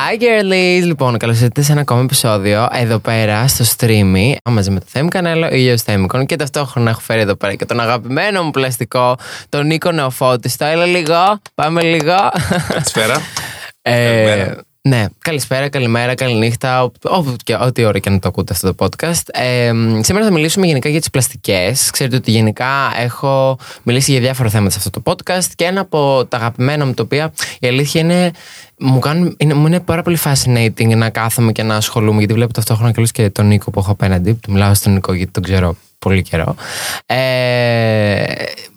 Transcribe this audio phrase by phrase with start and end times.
[0.00, 0.84] Hi girlies!
[0.84, 5.08] Λοιπόν, καλώς ήρθατε σε ένα ακόμα επεισόδιο εδώ πέρα στο streamy μαζί με το Θέμη
[5.08, 9.16] Κανέλο, ήλιο Θέμικον και ταυτόχρονα έχω φέρει εδώ πέρα και τον αγαπημένο μου πλαστικό,
[9.48, 10.56] τον Νίκο Νεοφώτη.
[10.56, 12.16] Το έλα λίγο, πάμε λίγο.
[12.68, 13.20] Καλησπέρα.
[13.82, 14.64] Ε, Καλημέρα.
[14.88, 18.86] Ναι, καλησπέρα, καλημέρα, καληνύχτα, ό- όπου και- ό,τι ώρα και να το ακούτε αυτό το
[18.86, 19.22] podcast.
[19.32, 21.90] Ε, σήμερα θα μιλήσουμε γενικά για τις πλαστικές.
[21.90, 22.66] Ξέρετε ότι γενικά
[22.98, 26.94] έχω μιλήσει για διάφορα θέματα σε αυτό το podcast και ένα από τα αγαπημένα μου,
[26.94, 28.30] τα οποία η αλήθεια είναι,
[28.78, 32.52] μου, κάνουν, είναι, μου είναι πάρα πολύ fascinating να κάθομαι και να ασχολούμαι, γιατί βλέπω
[32.52, 35.42] ταυτόχρονα και όλους και τον Νίκο που έχω απέναντι, του μιλάω στον Νίκο γιατί τον
[35.42, 36.54] ξέρω πολύ καιρό.
[37.06, 38.22] Ε,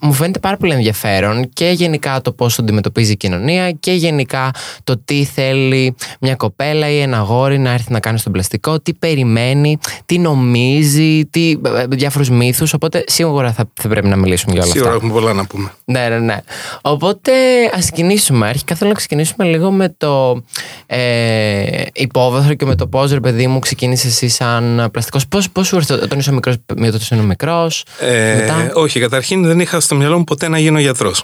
[0.03, 4.52] μου φαίνεται πάρα πολύ ενδιαφέρον και γενικά το πώς το αντιμετωπίζει η κοινωνία και γενικά
[4.84, 8.93] το τι θέλει μια κοπέλα ή ένα αγόρι να έρθει να κάνει στον πλαστικό, τι
[8.93, 14.62] περιμένει, τι νομίζει, τι, ε, διάφορους μύθους, οπότε σίγουρα θα, θα πρέπει να μιλήσουμε για
[14.63, 15.04] όλα Σίγουρα αυτά.
[15.05, 15.71] έχουμε πολλά να πούμε.
[15.85, 16.38] Ναι, ναι, ναι.
[16.82, 17.32] Οπότε
[17.73, 18.48] ας ξεκινήσουμε.
[18.48, 20.43] Αρχικά θέλω να ξεκινήσουμε λίγο με το
[20.85, 25.27] ε, υπόβαθρο και με το πώς, ρε παιδί μου, ξεκίνησες εσύ σαν πλαστικός.
[25.51, 27.85] Πώς σου ήρθε όταν ήσουν μικρός, με το ήσουν μικρός.
[27.99, 31.24] Ε, Μετά; Όχι, καταρχήν δεν είχα στο μυαλό μου ποτέ να γίνω γιατρός.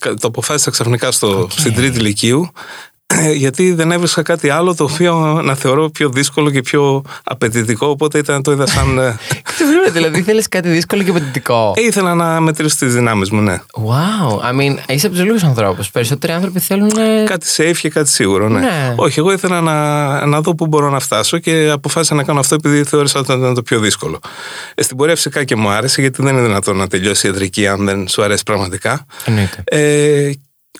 [0.00, 2.97] Το αποφάσισα ξαφνικά στο, στην τρίτη ηλικίου, ε,
[3.34, 8.18] γιατί δεν έβρισκα κάτι άλλο το οποίο να θεωρώ πιο δύσκολο και πιο απαιτητικό, οπότε
[8.18, 8.98] ήταν, το είδα σαν...
[8.98, 9.16] ε,
[9.92, 11.72] δηλαδή θέλεις κάτι δύσκολο και απαιτητικό.
[11.76, 13.60] ε, ήθελα να μετρήσω τις δυνάμεις μου, ναι.
[13.72, 15.90] Wow, I mean, είσαι από τους λίγους ανθρώπους.
[15.90, 16.90] Περισσότεροι άνθρωποι θέλουν.
[16.98, 18.60] ε, Κάτι safe και κάτι σίγουρο, ναι.
[18.60, 18.94] Ναι.
[18.96, 22.54] Όχι, εγώ ήθελα να, να δω πού μπορώ να φτάσω και αποφάσισα να κάνω αυτό
[22.54, 24.18] επειδή θεώρησα ότι ήταν το πιο δύσκολο.
[24.74, 27.66] Ε, στην πορεία φυσικά και μου άρεσε, γιατί δεν είναι δυνατόν να τελειώσει η ιατρική
[27.66, 29.06] αν δεν σου αρέσει πραγματικά.
[29.24, 29.62] Εννοείται.
[29.64, 30.30] Ε,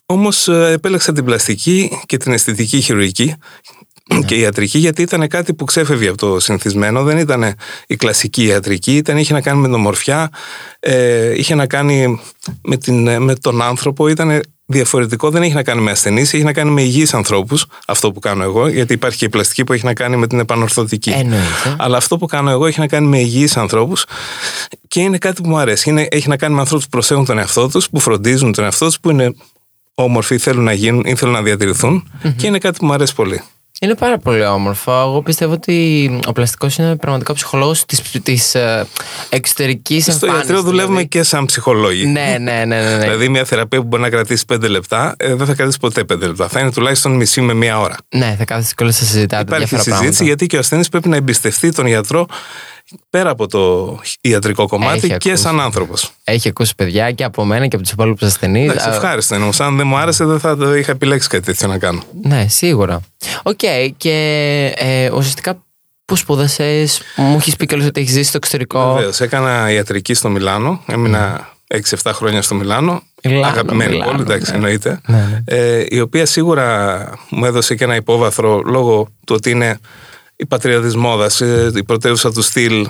[0.07, 3.35] όμως ε, επέλεξα την πλαστική και την αισθητική χειρουργική
[4.27, 7.55] και η ιατρική γιατί ήταν κάτι που ξέφευγε από το συνηθισμένο δεν ήταν
[7.87, 10.31] η κλασική ιατρική ήταν, είχε να κάνει με την ομορφιά
[10.81, 12.21] ε, είχε να κάνει
[12.63, 16.45] με, την, ε, με τον άνθρωπο ήταν διαφορετικό δεν έχει να κάνει με ασθενείς έχει
[16.45, 19.73] να κάνει με υγιείς ανθρώπους αυτό που κάνω εγώ γιατί υπάρχει και η πλαστική που
[19.73, 21.77] έχει να κάνει με την επανορθωτική Εννοείται.
[21.79, 24.05] αλλά αυτό που κάνω εγώ έχει να κάνει με υγιείς ανθρώπους
[24.89, 25.91] και είναι κάτι που μου αρέσει.
[25.91, 28.87] Είναι, έχει να κάνει με ανθρώπους που προσέχουν τον εαυτό τους, που φροντίζουν τον εαυτό
[28.87, 29.35] τους, που είναι
[30.03, 33.43] όμορφοι, θέλουν να γίνουν ή θέλουν να διατηρηθουν και είναι κάτι που μου αρέσει πολύ.
[33.81, 34.93] Είναι πάρα πολύ όμορφο.
[34.93, 38.87] Εγώ πιστεύω ότι ο πλαστικός είναι πραγματικά ο ψυχολόγος της της, ε,
[39.29, 40.39] εξωτερικής Στο εμφάνισης.
[40.41, 41.09] ιατρείο δουλεύουμε δηλαδή.
[41.09, 42.07] και σαν ψυχολόγοι.
[42.07, 42.65] Ναι, ναι, ναι.
[42.65, 42.99] ναι, ναι.
[42.99, 46.19] Δηλαδή, μια θεραπεία που μπορεί να κρατήσει 5 λεπτά, ε, δεν θα κρατήσει ποτέ 5
[46.27, 46.49] λεπτά.
[46.49, 47.97] Θα είναι τουλάχιστον μισή με μία ώρα.
[48.15, 50.25] ναι, θα κάθεστε και όλα σας συζητάτε Υπάρχει διάφορα συζήτηση πράγματα.
[50.25, 52.27] γιατί και ο ασθενής πρέπει να εμπιστευτεί τον γιατρό
[53.11, 55.43] πέρα από το ιατρικό κομμάτι Έχει και ακούσει.
[55.43, 56.11] σαν άνθρωπος.
[56.25, 58.71] Έχει ακούσει παιδιά και από μένα και από τους υπόλοιπους ασθενείς.
[58.71, 59.61] Εντάξει, ευχάριστο είναι όμως.
[59.61, 62.03] Αν δεν μου άρεσε, δεν θα το είχα επιλέξει κάτι τέτοιο να κάνω.
[62.23, 63.01] Ναι, σίγουρα.
[63.43, 63.61] Οκ,
[63.97, 64.15] και
[64.77, 65.63] ε, ουσιαστικά
[66.05, 68.93] που σπούδασες, μου έχεις πει κιόλα ότι έχεις ζήσει στο εξωτερικό.
[68.95, 69.21] Βεβαίως.
[69.21, 70.83] Έκανα ιατρική στο Μιλάνο.
[70.87, 71.49] Έμεινα
[72.03, 73.03] 6-7 χρόνια στο Μιλάνο.
[73.25, 74.57] Μιλάνο, Αγαπημένη Μιλάνο, πόλη, εντάξει, ναι.
[74.57, 75.01] εννοείται.
[75.07, 75.57] Ναι, ναι.
[75.57, 76.99] Ε, η οποία σίγουρα
[77.31, 79.79] μου έδωσε και ένα υπόβαθρο λόγω του ότι είναι
[80.41, 81.27] η πατρίδα τη μόδα,
[81.77, 82.89] η πρωτεύουσα του στυλ,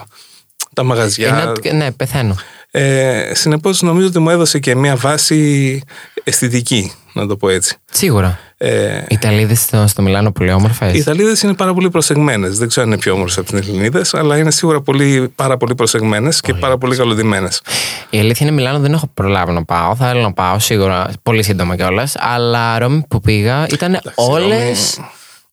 [0.75, 1.55] τα μαγαζιά.
[1.63, 2.35] Είναι- ναι, πεθαίνω.
[2.71, 5.83] Ε, Συνεπώς, νομίζω ότι μου έδωσε και μια βάση
[6.25, 7.77] αισθητική, να το πω έτσι.
[7.91, 8.39] Σίγουρα.
[8.61, 10.91] Ε, Οι Ιταλίδες στο, στο Μιλάνο πολύ όμορφε.
[10.95, 12.59] οι Ιταλίδες είναι πάρα πολύ προσεγμένες.
[12.59, 15.75] Δεν ξέρω αν είναι πιο όμορφες από τι Ελληνίδες, αλλά είναι σίγουρα πολύ, πάρα πολύ
[15.75, 17.63] προσεγμένες και πάρα πολύ καλοδημένες.
[18.11, 19.95] Η αλήθεια είναι Μιλάνο δεν έχω προλάβει να πάω.
[19.97, 22.15] Θα ήθελα να πάω σίγουρα πολύ σύντομα κιόλας.
[22.19, 25.01] Αλλά Ρώμη που πήγα ήταν όλες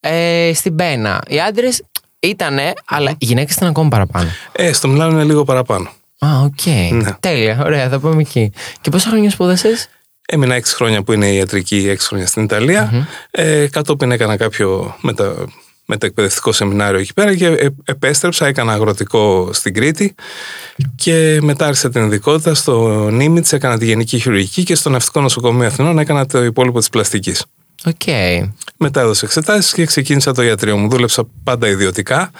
[0.07, 1.21] ε, στην πένα.
[1.27, 1.83] Οι άντρες
[2.19, 4.29] ήτανε, αλλά οι γυναίκες ήταν ακόμα παραπάνω.
[4.51, 5.89] Ε, στο Μιλάνο είναι λίγο παραπάνω.
[6.19, 6.65] Α, οκ.
[6.91, 7.11] Ναι.
[7.19, 7.61] Τέλεια.
[7.65, 8.51] Ωραία, θα πάμε εκεί.
[8.81, 9.89] Και πόσα χρόνια σπούδασες;
[10.27, 14.95] Έμεινα 6 χρόνια που είναι η ιατρική, 6 χρόνια στην ιταλια Ε, κατόπιν έκανα κάποιο
[15.01, 15.35] μετα,
[15.85, 20.15] μεταεκπαιδευτικό σεμινάριο εκεί πέρα και ε, επέστρεψα, έκανα αγροτικό στην Κρήτη
[20.95, 25.67] και μετά άρχισα την ειδικότητα στο ΝΙΜΤΣ, έκανα τη γενική χειρουργική και στο Ναυτικό Νοσοκομείο
[25.67, 27.45] Αθηνών έκανα το υπόλοιπο της πλαστικής.
[27.85, 28.01] Οκ.
[28.77, 30.89] Μετά έδωσα εξετάσεις και ξεκίνησα το ιατρείο μου.
[30.89, 32.31] Δούλεψα πάντα ιδιωτικά.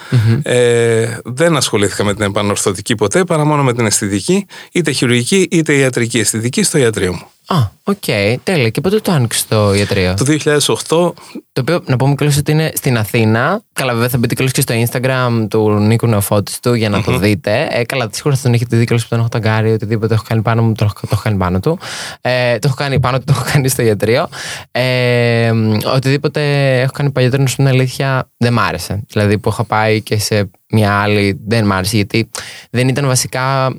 [0.43, 5.73] Ε, δεν ασχολήθηκα με την επανορθωτική ποτέ, παρά μόνο με την αισθητική, είτε χειρουργική είτε
[5.73, 7.27] ιατρική αισθητική στο ιατρείο μου.
[7.47, 8.03] Α, οκ.
[8.43, 8.69] Τέλεια.
[8.69, 11.13] Και πότε το άνοιξε το ιατρείο; Το 2008 Το
[11.59, 13.61] οποίο να πούμε κιόλας ότι είναι στην Αθήνα.
[13.73, 17.67] Καλά, βέβαια θα μπείτε κιόλας και στο Instagram του Νίκου Νεοφώτιστου για να το δείτε.
[17.71, 19.71] Ε, καλά, σίγουρα θα τον έχετε δει κιόλας που τον έχω ταγκάρει.
[19.71, 21.79] Οτιδήποτε έχω κάνει πάνω μου, το έχω, το έχω κάνει πάνω του.
[22.21, 24.27] Ε, το έχω κάνει πάνω του, το έχω κάνει στο ιατρείο.
[24.71, 26.41] Ε, μ, οτιδήποτε
[26.81, 29.03] έχω κάνει παλιότερα, να σου είναι αλήθεια, δεν μ' άρεσε.
[29.07, 32.29] Δηλαδή που έχω πάει και σε μια άλλη, δεν μ' άρεσε γιατί
[32.69, 33.75] δεν ήταν βασικά.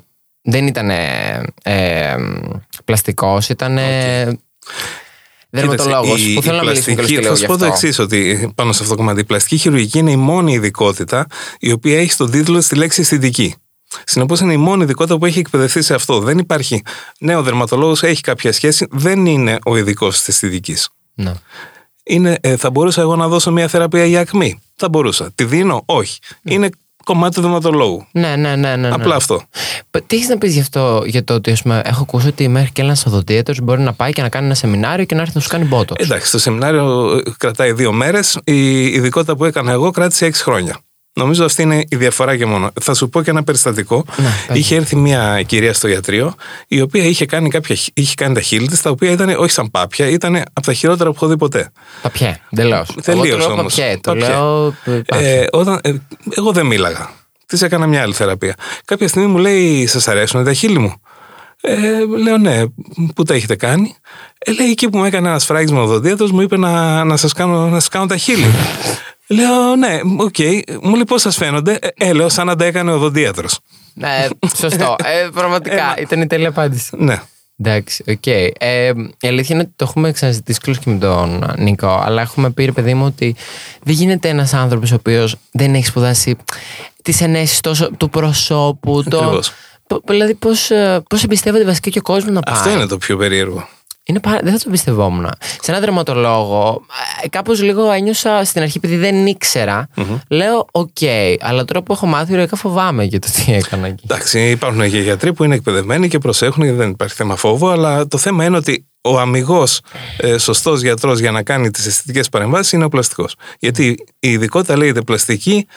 [0.49, 2.15] Δεν ήταν ε, ε,
[2.87, 3.77] πλαστικός, ήταν
[5.49, 6.03] Δερματολόγος.
[6.05, 7.65] Κοίταξε, η- Που θέλω η να μιλήσουμε και πλαστική- λίγο Θα γι' σου πω το
[7.65, 7.87] αυτό.
[7.87, 9.19] εξής, ότι πάνω σε αυτό το κομμάτι.
[9.19, 11.25] Η πλαστική χειρουργική είναι η μόνη ειδικότητα
[11.59, 13.55] η οποία έχει στον τίτλο στη λέξη αισθητική.
[14.03, 16.19] Συνεπώς είναι η μόνη ειδικότητα που έχει εκπαιδευτεί σε αυτό.
[16.19, 16.81] Δεν υπάρχει.
[17.19, 20.89] Ναι, ο δερματολόγος έχει κάποια σχέση, δεν είναι ο ειδικός της αισθητικής.
[21.13, 21.33] Ναι.
[22.03, 25.31] Είναι, ε, θα μπορούσα εγώ να δώσω μια θεραπεία για ακμή; Θα μπορούσα.
[25.35, 26.19] Τη δίνω, όχι.
[26.43, 26.69] Είναι
[27.07, 28.05] κομμάτι του δερματολόγου.
[28.11, 28.89] Ναι, ναι, ναι, ναι, ναι.
[28.91, 29.41] Απλά αυτό.
[29.91, 32.47] Π- Τι έχεις να πεις γι' αυτό, για το ότι ας πούμε, έχω ακούσει ότι
[32.47, 35.33] μέχρι και ένας οδοντίατρος μπορεί να πάει και να κάνει ένα σεμινάριο και να έρθει
[35.35, 35.93] να σου κάνει μπότο.
[35.97, 38.39] Εντάξει, το σεμινάριο ε, κρατάει δύο μέρες.
[38.43, 40.77] Η ειδικότητα που έκανα εγώ κράτησε έξι χρόνια.
[41.17, 42.69] Νομίζω αυτή είναι η διαφορά και μόνο.
[42.81, 44.05] Θα σου πω και ένα περιστατικό.
[44.17, 44.57] Ναι, πες.
[44.57, 46.33] είχε έρθει μια κυρία στο ιατρείο,
[46.67, 49.51] η οποία είχε κάνει, κάποια, χ- είχε κάνει τα χείλη της, τα οποία ήταν όχι
[49.51, 51.71] σαν πάπια, ήταν από τα χειρότερα που έχω δει ποτέ.
[52.01, 52.89] Παπιέ, εντελώς.
[53.03, 53.75] Τελείως Εγώ το λέω όμως.
[53.75, 53.97] παπιέ.
[54.01, 54.27] Το Παπιέ.
[54.27, 54.67] λέω.
[54.85, 55.39] ε, παπιέ.
[55.41, 55.93] Ε, όταν, ε,
[56.35, 57.09] εγώ δεν μίλαγα.
[57.45, 58.55] Της έκανα μια άλλη θεραπεία.
[58.85, 60.93] Κάποια στιγμή μου λέει: Σας αρέσουν τα χείλη μου;
[61.61, 61.75] Ε,
[62.23, 62.63] λέω ναι,
[63.15, 63.95] πού τα έχετε κάνει;
[64.37, 67.33] Ε, λέει εκεί που μου έκανε ένα σφράγισμα ο οδοντίατρος μου είπε να, να σας
[67.33, 68.45] κάνω, να σας κάνω τα χείλη.
[69.27, 70.35] Λέω ναι, οκ.
[70.81, 73.59] Μου λέει πώς σας φαίνονται; Ε, ε, λέω σαν να τα έκανε ο οδοντίατρος.
[73.93, 74.95] Ναι, σωστό.
[75.03, 76.89] Ε, πραγματικά ήταν η τέλεια απάντηση.
[76.97, 77.21] Ναι.
[77.59, 78.27] Εντάξει, οκ.
[78.27, 78.87] Ε,
[79.19, 82.71] η αλήθεια είναι ότι το έχουμε ξανασυζητήσει και με τον Νίκο, αλλά έχουμε πει, ρε
[82.71, 83.35] παιδί μου, ότι
[83.83, 86.35] δεν γίνεται ένας άνθρωπος ο οποίος δεν έχει σπουδάσει
[87.03, 89.03] τις ενέσεις τόσο του προσώπου.
[89.09, 89.51] Το, Ακριβώς.
[89.87, 90.69] π- δηλαδή, πώς
[91.09, 92.55] πώς εμπιστεύεται βασικά και ο κόσμος να πάει.
[92.55, 93.67] Αυτό είναι το πιο περίεργο.
[94.07, 94.39] Είναι πάρα...
[94.43, 95.29] Δεν θα το πιστευόμουν.
[95.61, 96.85] Σε έναν δερματολόγο,
[97.29, 99.89] κάπως λίγο ένιωσα στην αρχή επειδή δεν ηξερα
[100.29, 100.97] Λέω, οκ,
[101.39, 104.03] αλλά τώρα που έχω μάθει, οριακά φοβάμαι για το τι έκανα εκεί.
[104.09, 108.07] Εντάξει, υπάρχουν και γιατροί που είναι εκπαιδευμένοι και προσέχουν και δεν υπάρχει θέμα φόβου, αλλά
[108.07, 109.81] το θέμα είναι ότι ο αμιγώς
[110.17, 113.35] ε, σωστός γιατρός για να κάνει τις αισθητικές παρεμβάσεις είναι ο πλαστικός.
[113.59, 115.67] Γιατί η ειδικότητα λέγεται πλαστική,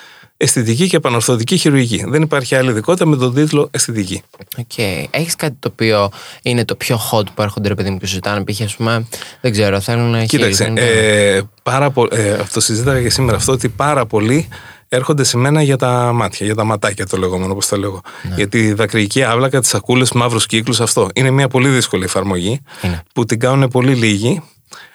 [0.42, 2.04] αισθητική και επανορθωτική χειρουργική.
[2.08, 4.22] Δεν υπάρχει άλλη ειδικότητα με τον τίτλο αισθητική.
[4.58, 4.78] Οκ.
[5.10, 6.10] Έχεις κάτι το οποίο
[6.42, 8.44] είναι το πιο hot που έρχονται, ρε παιδί μου, και σου ζητάνε.
[8.44, 8.60] Π.χ.
[8.60, 9.06] ας πούμε,
[9.40, 13.68] δεν ξέρω, θέλουν Κοίταξε, χείλη, ε, πάρα πο- ε, αυτό συζήταγα και σήμερα αυτό ότι
[13.68, 14.48] πάρα πολλοί
[14.88, 18.00] έρχονται σε μένα για τα μάτια, για τα ματάκια το λεγόμενο, όπως το λέγω.
[18.36, 21.08] Για τη δακρυϊκή άβλακα, τις σακούλες, μαύρους κύκλους, αυτό.
[21.14, 23.02] Είναι μια πολύ δύσκολη εφαρμογή Είναι.
[23.14, 24.42] που την κάνουν πολύ λίγοι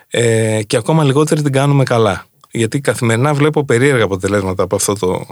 [0.08, 2.26] ε, και ακόμα λιγότεροι την κάνουμε καλά.
[2.56, 5.26] Γιατί καθημερινά βλέπω περίεργα αποτελέσματα από, αυτό το,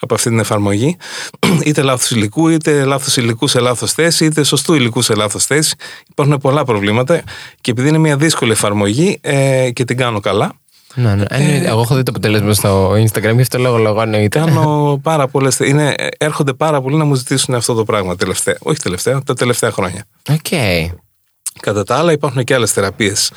[0.00, 0.96] από αυτή την εφαρμογή.
[1.64, 5.74] είτε λάθος υλικού, είτε λάθος υλικούς σε λάθος θέση, είτε σωστού υλικού σε λάθος θέση.
[6.10, 7.22] Υπάρχουν πολλά προβλήματα
[7.60, 10.52] και επειδή είναι μια δύσκολη εφαρμογή ε, και την κάνω καλά,
[10.94, 11.24] Ναι, ναι.
[11.28, 11.66] εννοείται.
[11.68, 14.38] Εγώ έχω δει το αποτέλεσμα στο Instagram, γι' αυτό λόγο λόγο εννοείται.
[14.38, 14.64] κάνω
[15.02, 15.58] πάρα πολλές.
[16.18, 18.56] Έρχονται πάρα πολλοί να μου ζητήσουν αυτό το πράγμα τελευταία.
[18.60, 20.04] Όχι τελευταία, τα τελευταία χρόνια.
[20.30, 20.58] Οκ.
[21.60, 23.30] Κατά τα άλλα, υπάρχουν και άλλες θεραπείες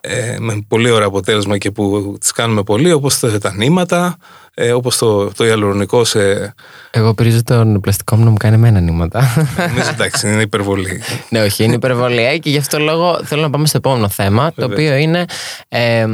[0.00, 4.16] ε, με πολύ ωραίο αποτέλεσμα και που τις κάνουμε πολύ, όπως τα νήματα,
[4.54, 6.54] ε, όπως το, το ιαλουρονικό σε.
[6.90, 9.34] Εγώ πρίζω τον πλαστικό μου να μου κάνει εμένα νήματα.
[9.68, 11.02] Νομίζω εντάξει, είναι υπερβολή.
[11.30, 12.38] ναι, όχι, είναι υπερβολή.
[12.38, 15.24] Και γι' αυτό λόγο θέλω να πάμε στο επόμενο θέμα, το οποίο είναι
[15.68, 16.06] ε,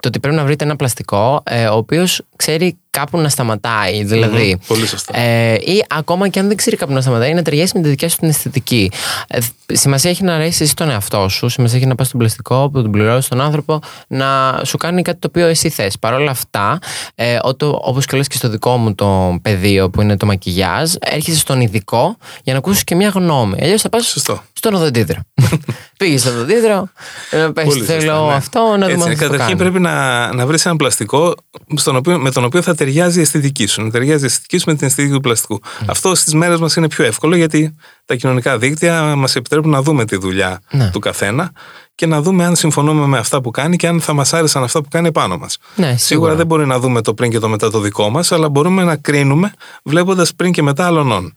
[0.00, 4.04] το ότι πρέπει να βρείτε ένα πλαστικό ε, ο οποίος ξέρει κάπου να σταματάει.
[4.04, 5.18] Δηλαδή, Πολύ σωστά.
[5.18, 8.08] Ε, ή ακόμα και αν δεν ξέρει κάπου να σταματάει, να ταιριάσει με τη δικιά
[8.08, 8.90] σου την αισθητική.
[9.28, 12.70] Ε, σημασία έχει να αρέσει εσύ τον εαυτό σου, σημασία έχει να πας στον πλαστικό,
[12.70, 13.78] που τον πληρώσει τον άνθρωπο,
[14.08, 15.98] να σου κάνει κάτι το οποίο εσύ θες.
[15.98, 16.78] Παρ' όλα αυτά,
[17.14, 17.38] ε,
[17.80, 21.60] όπως και λες και στο δικό μου το πεδίο που είναι το μακιγιάζ, έρχεσαι στον
[21.60, 23.58] ειδικό για να ακούσεις και μια γνώμη.
[23.62, 24.42] Αλλιώς θα πας Σωστό.
[24.58, 25.20] Στον οδοντίδρο.
[25.98, 26.88] Πήγε στον οδοντίδρο,
[27.30, 28.34] να πες Πολύ θέλω σωστά, ναι.
[28.34, 29.70] αυτό, να δούμε Έτσι, αν θα το Καταρχήν κάνει.
[29.70, 31.34] πρέπει να, να βρεις έναν πλαστικό
[31.76, 33.82] στον οποίο, με τον οποίο θα ταιριάζει η αισθητική σου.
[33.82, 35.60] Να ταιριάζει η αισθητική σου με την αισθητική του πλαστικού.
[35.86, 40.04] Αυτό στις μέρες μας είναι πιο εύκολο γιατί τα κοινωνικά δίκτυα μας επιτρέπουν να δούμε
[40.04, 40.90] τη δουλειά Ναι.
[40.90, 41.50] του καθένα
[41.94, 44.80] και να δούμε αν συμφωνούμε με αυτά που κάνει και αν θα μας άρεσαν αυτά
[44.82, 45.58] που κάνει πάνω μας.
[45.74, 46.34] Ναι, σίγουρα.
[46.34, 48.96] δεν μπορεί να δούμε το πριν και το μετά το δικό μας, αλλά μπορούμε να
[48.96, 51.32] κρίνουμε βλέποντας πριν και μετά άλλων.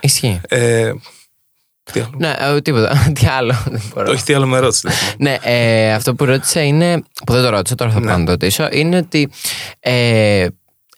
[0.00, 0.40] Ισχύει.
[0.48, 0.92] Ε,
[1.92, 2.90] τι άλλο; Ναι, ε, τίποτα.
[3.20, 3.54] Τι άλλο.
[3.70, 4.12] Δεν μπορώ.
[4.12, 4.88] Όχι, τι άλλο με ρώτησε.
[5.18, 7.02] Ναι, ε, αυτό που ρώτησα είναι.
[7.26, 8.06] που δεν το ρώτησα, τώρα θα Ναι.
[8.06, 8.68] πάω να το ρωτήσω.
[8.72, 9.30] Είναι ότι.
[9.80, 10.46] Ε,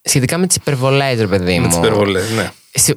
[0.02, 1.60] σχετικά με τις υπερβολές, ρε παιδί μου.
[1.60, 2.50] με τις υπερβολές, ναι.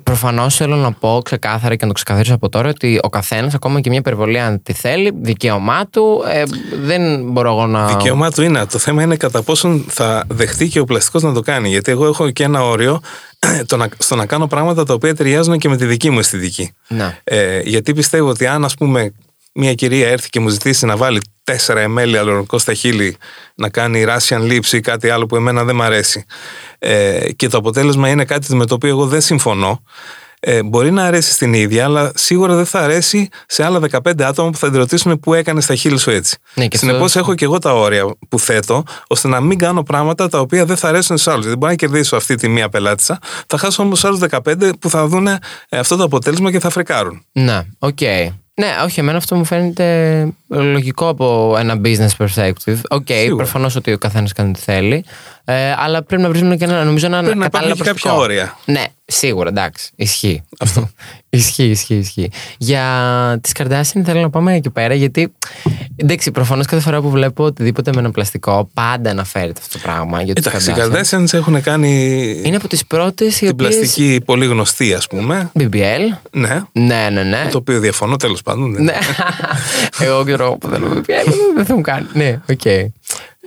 [0.04, 3.82] Προφανώς θέλω να πω ξεκάθαρα και να το ξεκαθαρίσω από τώρα ότι ο καθένας, ακόμα
[3.82, 6.24] και μια υπερβολή, αν τη θέλει, δικαίωμά του.
[6.28, 6.44] Ε,
[6.82, 7.88] δεν μπορώ εγώ να.
[7.88, 8.66] Δικαίωμά του είναι.
[8.66, 11.70] Το θέμα είναι κατά πόσον θα δεχτεί και ο πλαστικός να το κάνει.
[11.70, 13.02] Γιατί εγώ έχω και ένα όριο
[13.66, 16.72] το να, στο να κάνω πράγματα τα οποία ταιριάζουν και με τη δική μου αισθητική.
[16.88, 17.18] Ναι.
[17.24, 19.14] Ε, γιατί πιστεύω ότι αν, ας πούμε,
[19.60, 23.18] μια κυρία έρθει και μου ζητήσει να βάλει 4 ml αλωρονικό στα χείλη,
[23.56, 26.26] να κάνει Russian lips ή κάτι άλλο που εμένα δεν μ' αρέσει,
[26.80, 29.84] ε, και το αποτέλεσμα είναι κάτι με το οποίο εγώ δεν συμφωνώ,
[30.40, 34.50] ε, μπορεί να αρέσει στην ίδια, αλλά σίγουρα δεν θα αρέσει σε άλλα 15 άτομα
[34.50, 36.38] που θα την ρωτήσουν πού έκανε τα χείλη σου έτσι.
[36.54, 39.84] Ναι, και Συνεπώς, αυτό- έχω και εγώ τα όρια που θέτω, ώστε να μην κάνω
[39.84, 41.46] πράγματα τα οποία δεν θα αρέσουν στους άλλους.
[41.46, 45.08] Δεν μπορώ να κερδίσω αυτή τη μία πελάτησα, θα χάσω όμως άλλους 15 που θα
[45.08, 45.28] δουν
[45.70, 47.26] αυτό το αποτέλεσμα και θα φρικάρουν.
[47.32, 48.00] Ναι, οκ.
[48.62, 52.78] Ναι, όχι, εμένα αυτό μου φαίνεται λογικό από ένα business perspective.
[52.90, 53.36] Οκ, okay, Σίγουρα.
[53.36, 55.04] προφανώς ότι ο καθένας κάνει ό,τι θέλει.
[55.50, 58.22] Ε, αλλά πρέπει να βρίσκουν και ένα, νομίζω ένα Πρέπει να κατάλληλο υπάρχουν και κάποια
[58.22, 58.42] προσωπικό.
[58.66, 58.80] όρια.
[58.82, 59.90] Ναι, σίγουρα, εντάξει.
[59.96, 60.42] Ισχύει.
[60.60, 60.90] Αυτό.
[61.30, 62.32] ισχύει, ισχύει, ισχύει.
[62.58, 62.84] Για
[63.42, 65.34] τις Kardashian θέλω να πάμε εκεί πέρα, γιατί
[65.96, 70.22] εντάξει, προφανώς κάθε φορά που βλέπω οτιδήποτε με ένα πλαστικό, πάντα αναφέρεται αυτό το πράγμα.
[70.22, 70.96] Για τους Εντάξει, οι Kardashian.
[71.20, 71.92] Kardashians έχουν κάνει
[72.44, 73.68] Είναι από τις πρώτες οι την οποίε.
[73.68, 75.52] πλαστική πολύ γνωστή, ας πούμε.
[75.60, 76.18] BBL.
[76.32, 76.62] Ναι.
[76.72, 77.48] Ναι, ναι, ναι.
[77.52, 78.74] Το οποίο διαφωνώ τέλος πάντων.
[78.74, 78.98] δεν- Ναι.
[80.00, 82.06] Εγώ ξέρω που θέλω BBL, δεν θα μου κάνει.
[82.14, 82.66] Ναι, οκ.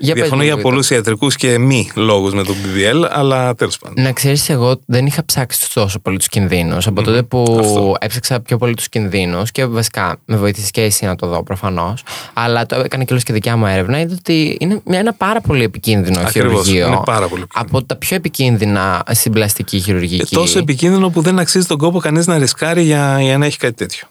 [0.02, 0.68] Για πες Διαφωνώ μου για λίγο.
[0.68, 4.04] πολλούς ιατρικούς και μη λόγους με το BBL, αλλά τέλος πάντων.
[4.04, 6.86] Να ξέρεις, εγώ δεν είχα ψάξει τόσο πολύ τους κινδύνους.
[6.86, 7.94] Από τότε που Αυτό.
[8.00, 12.02] έψαξα πιο πολύ τους κινδύνους και βασικά με βοήθησε και εσύ να το δω προφανώς.
[12.32, 14.00] Αλλά το έκανε και όλος και δικιά μου έρευνα.
[14.00, 16.86] Είδα ότι είναι μια- ένα πάρα πολύ επικίνδυνο Ακριβώς, χειρουργείο.
[16.86, 17.78] είναι πάρα πολύ επικίνδυνο.
[17.78, 20.34] Από τα πιο επικίνδυνα στην πλαστική Ε, χειρουργική.
[20.34, 23.74] τόσο επικίνδυνο που δεν αξίζει τον κόπο κανείς να ρισκάρει για, για να έχει κάτι
[23.74, 24.06] τέτοιο.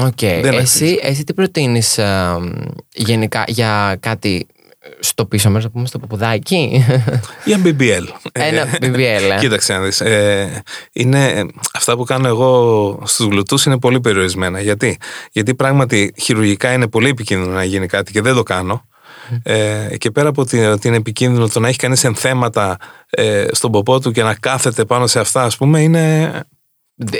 [0.00, 0.18] Οκ.
[0.18, 0.98] Δεν Εσύ, αξίζει.
[1.02, 1.98] εσύ τι προτείνεις
[2.94, 4.46] γενικά για κάτι
[5.00, 6.84] στο πίσω μέρος, να πούμε στο ποπουδάκι.
[7.44, 8.04] Για BBL.
[8.32, 8.98] Ένα BBL.
[8.98, 9.38] ε.
[9.40, 10.00] Κοίταξε να δεις.
[10.00, 10.62] Ε,
[10.92, 14.60] είναι, αυτά που κάνω εγώ στους γλουτούς είναι πολύ περιορισμένα.
[14.60, 14.98] Γιατί;
[15.32, 18.84] Γιατί πράγματι χειρουργικά είναι πολύ επικίνδυνο να γίνει κάτι και δεν το κάνω.
[19.42, 22.76] Ε, και πέρα από ότι ότι είναι επικίνδυνο το να έχει κανείς ενθέματα
[23.10, 26.32] ε, στον ποπό του και να κάθεται πάνω σε αυτά ας πούμε είναι,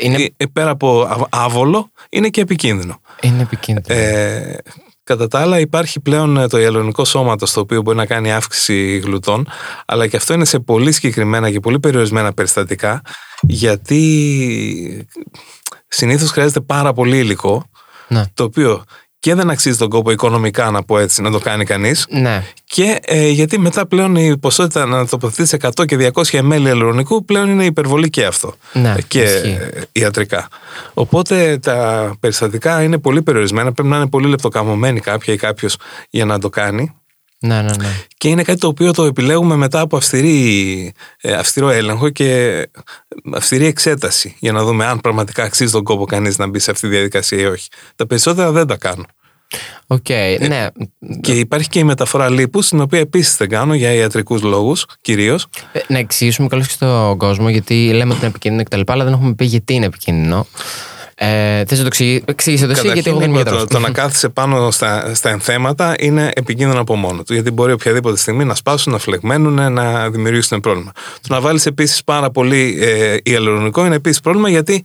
[0.01, 3.01] είναι, ε, πέρα από άβ- άβολο είναι και επικίνδυνο.
[3.21, 4.01] είναι επικίνδυνο.
[4.01, 4.57] Ε,
[5.05, 8.99] κατά τα άλλα υπάρχει πλέον ε, το ιαλουρονικό σώματο το οποίο μπορεί να κάνει αύξηση
[8.99, 9.49] γλουτών
[9.87, 13.03] αλλά και αυτό είναι σε πολύ συγκεκριμένα και πολύ περιορισμένα περιστατικά
[13.43, 15.07] γιατί
[15.89, 17.65] συνήθως χρειάζεται πάρα πολύ υλικό
[18.09, 18.25] ναι.
[18.35, 18.85] το οποίο
[19.19, 22.45] και δεν αξίζει τον κόπο οικονομικά να πω έτσι να το κάνει κανείς ναι.
[22.65, 27.49] και ε, γιατί μετά πλέον η ποσότητα να τοποθετήσει 100 και 200 ml ιαλουρονικού πλέον
[27.51, 28.55] είναι υπερβολή και αυτό.
[28.73, 29.59] Ναι, Ε, και ισχύει.
[29.73, 30.49] ε, ιατρικά.
[30.95, 33.73] Οπότε τα περιστατικά είναι πολύ περιορισμένα.
[33.73, 35.77] Πρέπει να είναι πολύ λεπτοκαμωμένοι κάποια ή κάποιος
[36.11, 36.95] για να το κάνει.
[37.47, 37.89] Ναι, ναι, ναι.
[38.17, 42.63] Και είναι κάτι το οποίο το επιλέγουμε μετά από αυστηρή, ε, αυστηρό έλεγχο και
[43.33, 46.89] αυστηρή εξέταση για να δούμε αν πραγματικά αξίζει τον κόπο κανείς να μπει σε αυτή
[46.89, 47.69] τη διαδικασία ή όχι.
[47.97, 49.05] Τα περισσότερα δεν τα κάνω.
[49.87, 50.09] Οκ,
[50.49, 50.67] ναι.
[51.21, 55.47] Και υπάρχει και η μεταφορά λίπους, την οποία επίσης δεν κάνω για ιατρικούς λόγους κυρίως.
[55.73, 58.93] Ε, Να εξηγήσουμε κιόλας και στον κόσμο, γιατί λέμε ότι είναι επικίνδυνο κτλ.
[58.93, 60.47] Αλλά δεν έχουμε πει γιατί είναι επικίνδυνο.
[61.19, 63.71] Ε, Θες να το εξηγήσει εξήγησε το εσύ, γιατί εγώ δεν είμαι το, γιατρός.
[63.71, 67.33] το να κάθεσαι πάνω στα, στα ενθέματα είναι επικίνδυνο από μόνο του.
[67.35, 70.93] Γιατί μπορεί οποιαδήποτε στιγμή να σπάσουν, να φλεγμένουν, να δημιουργήσουν πρόβλημα.
[70.95, 74.83] Το να βάλεις επίσης πάρα πολύ ε, υαλουρονικό είναι επίσης πρόβλημα γιατί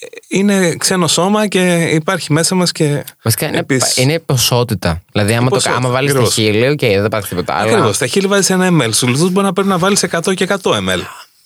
[0.00, 3.04] ε, είναι ξένο σώμα και υπάρχει μέσα μας και.
[3.22, 5.02] Βασικά είναι, επίσης- είναι ποσότητα.
[5.12, 6.34] Δηλαδή, άμα, το, ποσότητα, άμα βάλεις τα ακριβώς.
[6.34, 7.54] χείλη, οκ, δεν υπάρχει τίποτα.
[7.54, 7.96] Αλλά Ακριβώς.
[7.96, 8.88] Στα χείλη βάζει ένα ml.
[8.90, 11.00] Στους γλουτούς μπορεί να πρέπει να βάλεις 100 και 100 ml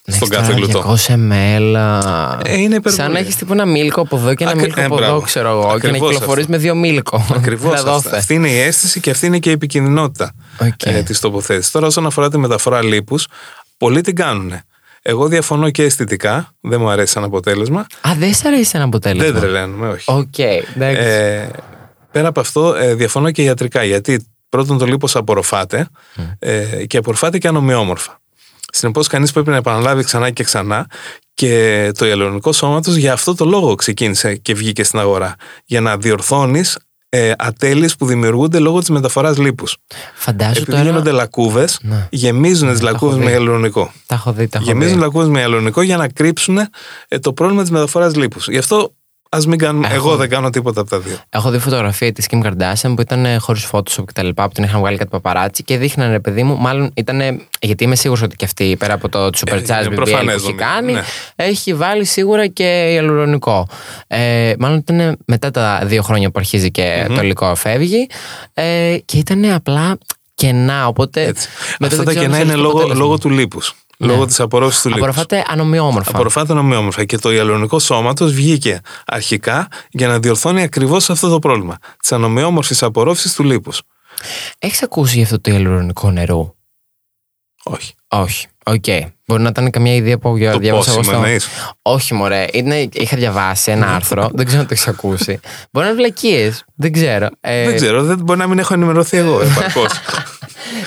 [0.06, 0.96] στον κάθε γλουτό.
[1.06, 1.74] 200 ml.
[2.44, 2.94] Ε, είναι υπερβολή.
[2.94, 5.04] Σαν να έχεις τύπου ένα Μίλκο από εδώ και ένα Ακρι- Μίλκο ε, από εδώ,
[5.04, 5.20] μπράβο.
[5.20, 5.60] ξέρω εγώ.
[5.60, 6.56] Και να Ακριβώς κυκλοφορείς αυτό.
[6.56, 7.26] με δύο Μίλκο.
[7.34, 7.72] Ακριβώς.
[7.84, 8.16] Να δώστε.
[8.16, 10.82] Αυτή είναι η αίσθηση και αυτή είναι και η επικινδυνότητα Οκ.
[10.86, 11.70] ε, της τοποθέτησης.
[11.70, 13.26] Τώρα, όσον αφορά τη μεταφορά λίπους,
[13.76, 14.52] πολλοί την κάνουν.
[15.02, 16.54] Εγώ διαφωνώ και αισθητικά.
[16.60, 17.80] Δεν μου αρέσει σαν αποτέλεσμα.
[17.80, 19.32] Α, δεν σ' αρέσει ένα αποτέλεσμα.
[19.32, 20.04] Δεν τρελαίνομαι, όχι.
[20.12, 21.00] Οκ, εντάξει.
[21.02, 21.48] Ε,
[22.10, 23.84] πέρα από αυτό, ε, διαφωνώ και ιατρικά.
[23.84, 25.88] Γιατί πρώτον το λίπος απορροφάται
[26.38, 28.18] ε, και απορροφάται και ανομοιόμορφα.
[28.76, 30.86] Συνεπώς, κανείς πρέπει να επαναλάβει ξανά και ξανά.
[31.34, 35.34] Και το υαλουρονικό σώματος για αυτό το λόγο ξεκίνησε και βγήκε στην αγορά.
[35.64, 36.78] Για να διορθώνεις
[37.08, 39.76] ε, ατέλειες που δημιουργούνται λόγω της μεταφοράς λίπους.
[40.14, 40.82] Φαντάζομαι Επειδή τώρα.
[40.82, 42.08] γίνονται λακκούβες, Ναι.
[42.10, 43.36] γεμίζουν τις τα λακκούβες έχω με δει.
[43.36, 43.92] ιαλουρονικό.
[44.06, 45.00] Τα έχω δει, τα έχω Γεμίζουν δει.
[45.00, 46.58] λακκούβες με ιαλουρονικό για να κρύψουν
[47.08, 48.48] ε, το πρόβλημα της μεταφοράς λίπους.
[48.48, 48.94] Γι' αυτό
[49.34, 49.86] ας μην κάνουμε.
[49.86, 50.16] Έχω Εγώ δει.
[50.16, 51.16] δεν κάνω τίποτα από τα δύο.
[51.30, 54.28] Έχω δει φωτογραφία της Kim Kardashian που ήταν χωρίς Photoshop κτλ.
[54.28, 57.20] που την είχαν βγάλει κάτι παπαράτσι και δείχνανε, ρε παιδί μου, μάλλον ήταν.
[57.60, 59.94] Γιατί είμαι σίγουρος ότι και αυτή πέρα από το Super Ε, Charge είναι BBL που
[59.94, 61.02] προφανές, έχει νομίζω, κάνει, ναι.
[61.36, 63.68] έχει βάλει σίγουρα και ιαλουρονικό.
[64.06, 68.06] Ε, μάλλον ήταν μετά τα δύο χρόνια που αρχίζει και το υλικό φεύγει.
[68.54, 69.98] Ε, και ήταν απλά
[70.34, 70.86] κενά.
[70.86, 71.22] Οπότε.
[71.24, 71.48] Έτσι.
[71.78, 73.04] μετά Αυτά δεν τα ξέρω κενά αν είναι ξέρεις το λόγω, αποτέλεσμα.
[73.04, 73.28] λόγω του
[73.96, 74.06] λίπους.
[74.06, 74.12] Ναι.
[74.12, 74.98] Λόγω της απορρόφησης του λίπους.
[75.00, 76.10] Απορροφάται ανομοιόμορφα.
[76.10, 77.04] Απορροφάται ανομοιόμορφα.
[77.04, 81.76] Και το υαλουρονικό σώματος βγήκε αρχικά για να διορθώνει ακριβώς αυτό το πρόβλημα.
[82.00, 83.72] Της ανομοιόμορφης απορρόφησης του λίπους.
[84.58, 86.54] Έχεις ακούσει για αυτό το υαλουρονικό νερό;
[87.62, 87.94] Όχι.
[88.08, 88.46] Όχι.
[88.66, 88.84] Οκ.
[89.26, 91.24] Μπορεί να ήταν καμιά ιδέα που για Το διάβασα εγώ πόσιμο στο...
[91.24, 91.48] εννοείς.
[91.82, 92.46] Όχι, μωρέ.
[92.52, 92.88] Είναι...
[92.92, 94.30] Είχα διαβάσει ένα άρθρο.
[94.34, 95.40] δεν ξέρω αν το έχεις ακούσει.
[95.70, 96.64] Μπορεί να είναι βλακίες.
[96.74, 97.28] Δεν ξέρω.
[97.40, 99.90] Ε, Δεν ξέρω, δεν μπορεί να μην έχω ενημερωθεί εγώ επαρκώς.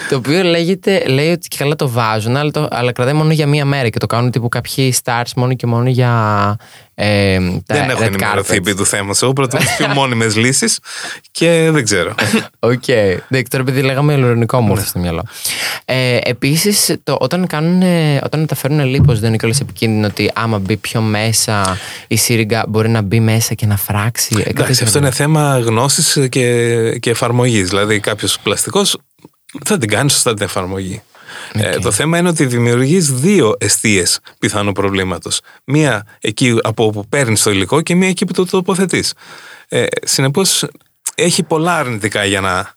[0.10, 3.48] Το οποίο λέγεται, λέει ότι και καλά το βάζουν, αλλά, το, αλλά κρατάει μόνο για
[3.48, 6.56] μία μέρα και το κάνουν τύπου κάποιοι stars μόνο και μόνο για,
[7.00, 8.58] Ε, τα Δεν έχω red ενημερωθεί carpets.
[8.58, 9.22] επί του θέματος.
[9.22, 10.80] Εγώ προτιμώ τις πιο μόνιμες λύσεις
[11.32, 12.14] και δεν ξέρω.
[12.60, 12.84] OK.
[12.88, 13.18] Okay.
[13.30, 15.24] Τώρα επειδή λέγαμε υαλουρονικό μου ήρθε στο μυαλό.
[15.86, 17.82] Ε, Επίσης, όταν, κάνουν,
[18.24, 22.90] όταν μεταφέρουν λίπος, δεν είναι κιόλας επικίνδυνο ότι άμα μπει πιο μέσα η σύριγγα μπορεί
[22.90, 24.28] να μπει μέσα και να φράξει.
[24.32, 25.00] Ε, κάτι Εντάξει, αυτό τέτοιο.
[25.00, 27.70] είναι θέμα γνώσης και, και εφαρμογής.
[27.70, 28.98] Δηλαδή, κάποιος πλαστικός
[29.66, 31.02] θα την κάνεις σωστά την εφαρμογή.
[31.54, 35.40] Ε, το θέμα είναι ότι δημιουργείς δύο εστίες πιθανού προβλήματος.
[35.64, 39.14] Μία εκεί από όπου παίρνεις το υλικό και μία εκεί που το τοποθετείς.
[39.68, 40.66] Ε, Συνεπώς,
[41.16, 42.76] έχει πολλά αρνητικά για να,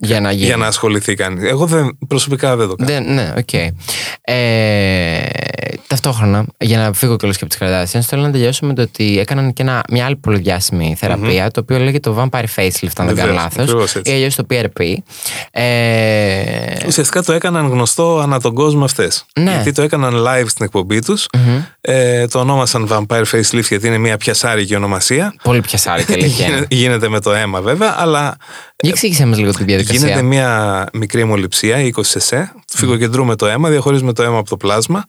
[0.00, 0.44] Για να γίνει.
[0.46, 1.50] για να ασχοληθεί κανείς.
[1.50, 2.90] Εγώ δεν, προσωπικά δεν το κάνω.
[2.92, 3.52] Δεν, ναι, οκ.
[4.22, 5.18] Ε,
[5.86, 7.62] ταυτόχρονα, για να φύγω κιόλας και από τις
[7.96, 11.50] Kardashians, θέλω να τελειώσω με το ότι έκαναν και ένα, μια άλλη πολύ διάσημη θεραπεία,
[11.50, 13.62] το οποίο λέγεται το Vampire Facelift, αν δεν κάνω Βεβαίως, λάθος.
[13.62, 14.12] ακριβώς έτσι.
[14.12, 14.94] Ή αλλιώς το PRP.
[15.50, 19.24] Ε, Ουσιαστικά το έκαναν γνωστό ανά τον κόσμο αυτές.
[19.40, 19.50] Ναι.
[19.52, 21.26] Γιατί το έκαναν live στην εκπομπή τους.
[21.80, 25.34] Ε, το ονόμασαν Vampire Facelift γιατί είναι μια πιασάρικη ονομασία.
[25.42, 26.42] πολύ πιασάρικα λέγεται.
[26.44, 28.36] Γίνεται- Γίνεται με το αίμα βέβαια, αλλά
[28.82, 29.86] Για εξήγησέ μας λίγο τη διαδικασία.
[29.90, 32.52] Γίνεται μια μικρή αιμοληψία, 20 σεσέ.
[32.72, 35.04] Φυγοκεντρούμε το αίμα, διαχωρίζουμε το αίμα από το πλάσμα.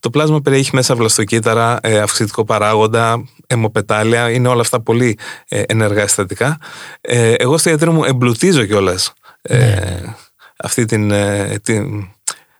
[0.00, 4.30] Το πλάσμα περιέχει μέσα βλαστοκύτταρα, ε, αυξητικό παράγοντα, αιμοπετάλια.
[4.30, 6.58] Είναι όλα αυτά πολύ ε, ενεργά συστατικά.
[7.00, 9.12] Ε, εγώ στο ιατρείο μου εμπλουτίζω κιόλας
[9.42, 9.76] ε,
[10.56, 12.08] αυτή την, ε, την,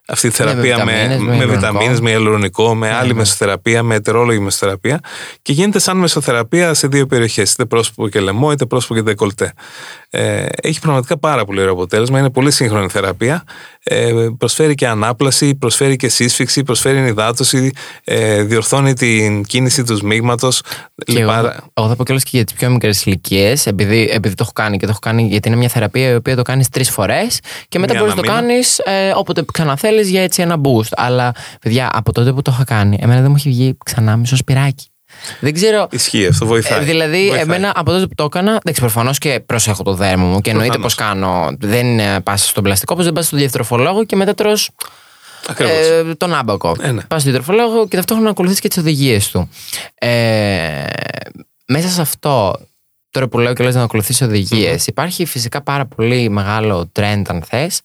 [0.07, 1.55] αυτή τη θεραπεία με, βιταμίνες, με με, υαλουρονικό.
[1.55, 5.01] βιταμίνες, με ιαλουρονικό, με άλλη μεσοθεραπεία, με ετερόλογη μεσοθεραπεία
[5.43, 9.53] και γίνεται σαν μεσοθεραπεία σε δύο περιοχές, είτε πρόσωπο και λαιμό, είτε πρόσωπο και δεκολτέ.
[10.15, 13.45] Ε, έχει πραγματικά πάρα πολύ ωραίο αποτέλεσμα, είναι πολύ σύγχρονη θεραπεία,
[13.83, 17.71] ε, προσφέρει και ανάπλαση, προσφέρει και σύσφυξη, προσφέρει ενυδάτωση,
[18.05, 20.63] ε, διορθώνει την κίνηση του σμίγματος.
[21.05, 21.33] Και εγώ,
[21.75, 24.77] εγώ θα πω κιόλας και για τις πιο μικρές ηλικίες, επειδή, επειδή το έχω κάνει
[24.77, 27.79] και το έχω κάνει γιατί είναι μια θεραπεία η οποία το κάνεις τρεις φορές και
[27.79, 30.93] μετά Μία μπορείς να το ένα κάνεις ε, όποτε ξαναθέλεις για έτσι ένα boost.
[30.97, 34.37] Αλλά παιδιά, από τότε που το είχα κάνει, εμένα δεν μου έχει βγει ξανά μισό
[34.37, 34.87] σπυράκι.
[35.41, 35.87] Δεν ξέρω.
[35.91, 36.81] Ισχύει αυτό, βοηθάει.
[36.81, 37.41] Ε, δηλαδή, Βοηθάει.
[37.41, 40.79] εμένα από τότε που το έκανα, εντάξει, προφανώς και προσέχω το δέρμα μου και εννοείται
[40.79, 41.25] πώ Προφανώς.
[41.25, 41.57] κάνω.
[41.59, 44.71] Δεν πας στον πλαστικό, όπως δεν πας στον διατροφολόγο και μετά τρως
[45.49, 45.73] Ακριβώς.
[45.75, 46.77] ε, τον άμπακο.
[46.81, 47.03] Ε, ναι.
[47.03, 49.49] Πας στον διατροφολόγο και ταυτόχρονα ακολουθείς και τις οδηγίες του.
[49.95, 50.85] Ε,
[51.67, 52.61] μέσα σε αυτό,
[53.13, 57.43] τώρα που λέω και λες να ακολουθείς οδηγίες, υπάρχει φυσικά πάρα πολύ μεγάλο trend, αν
[57.47, 57.81] θες,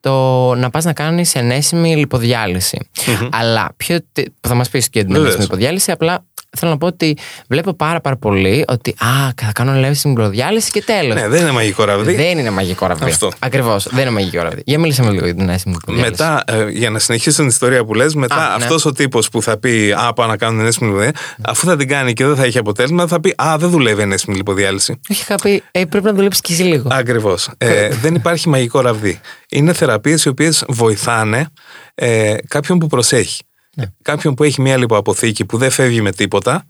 [0.00, 0.12] το
[0.54, 2.88] να πας να κάνεις ενέσιμη λιποδιάλυση.
[3.30, 3.98] Αλλά ποιο.
[4.12, 5.24] τι- που θα μας πεις και την Βεβαίως.
[5.24, 6.24] ενέσιμη λιποδιάλυση, απλά
[6.58, 7.16] θέλω να πω ότι
[7.48, 11.14] βλέπω πάρα, πάρα πολύ ότι α, θα κάνω ενέσιμη λιποδιάλυση και τέλος.
[11.14, 12.14] Ναι, δεν είναι μαγικό ραβδί.
[12.14, 13.04] Δεν είναι μαγικό ραβδί.
[13.04, 13.30] Αυτό.
[13.38, 13.88] Ακριβώς.
[13.90, 14.62] Δεν είναι μαγικό ραβδί.
[14.64, 16.10] Για μίλησαμε λίγο για την ενέσιμη λιποδιάλυση.
[16.22, 18.64] Μετά, ε, για να συνεχίσω την ιστορία που λες, μετά Α, ναι.
[18.64, 21.88] αυτός ο τύπος που θα πει Α, πάω να κάνω ενέσιμη λιποδιάλυση, αφού θα την
[21.88, 24.66] κάνει και δεν θα έχει αποτέλεσμα, θα πει Α, δεν δουλεύει ενέσιμη λιποδιάλυση.
[24.74, 26.88] Όχι, είχα πει, ε, πρέπει να δουλέψεις κι εσύ λίγο.
[26.92, 27.50] Ακριβώς.
[27.58, 29.20] Ε, δεν υπάρχει μαγικό ραβδί.
[29.48, 31.48] Είναι θεραπείες οι οποίες βοηθάνε
[31.94, 33.42] ε, κάποιον που προσέχει.
[33.74, 33.84] Ναι.
[34.02, 36.66] Κάποιον που έχει μια λιποαποθήκη που δεν φεύγει με τίποτα,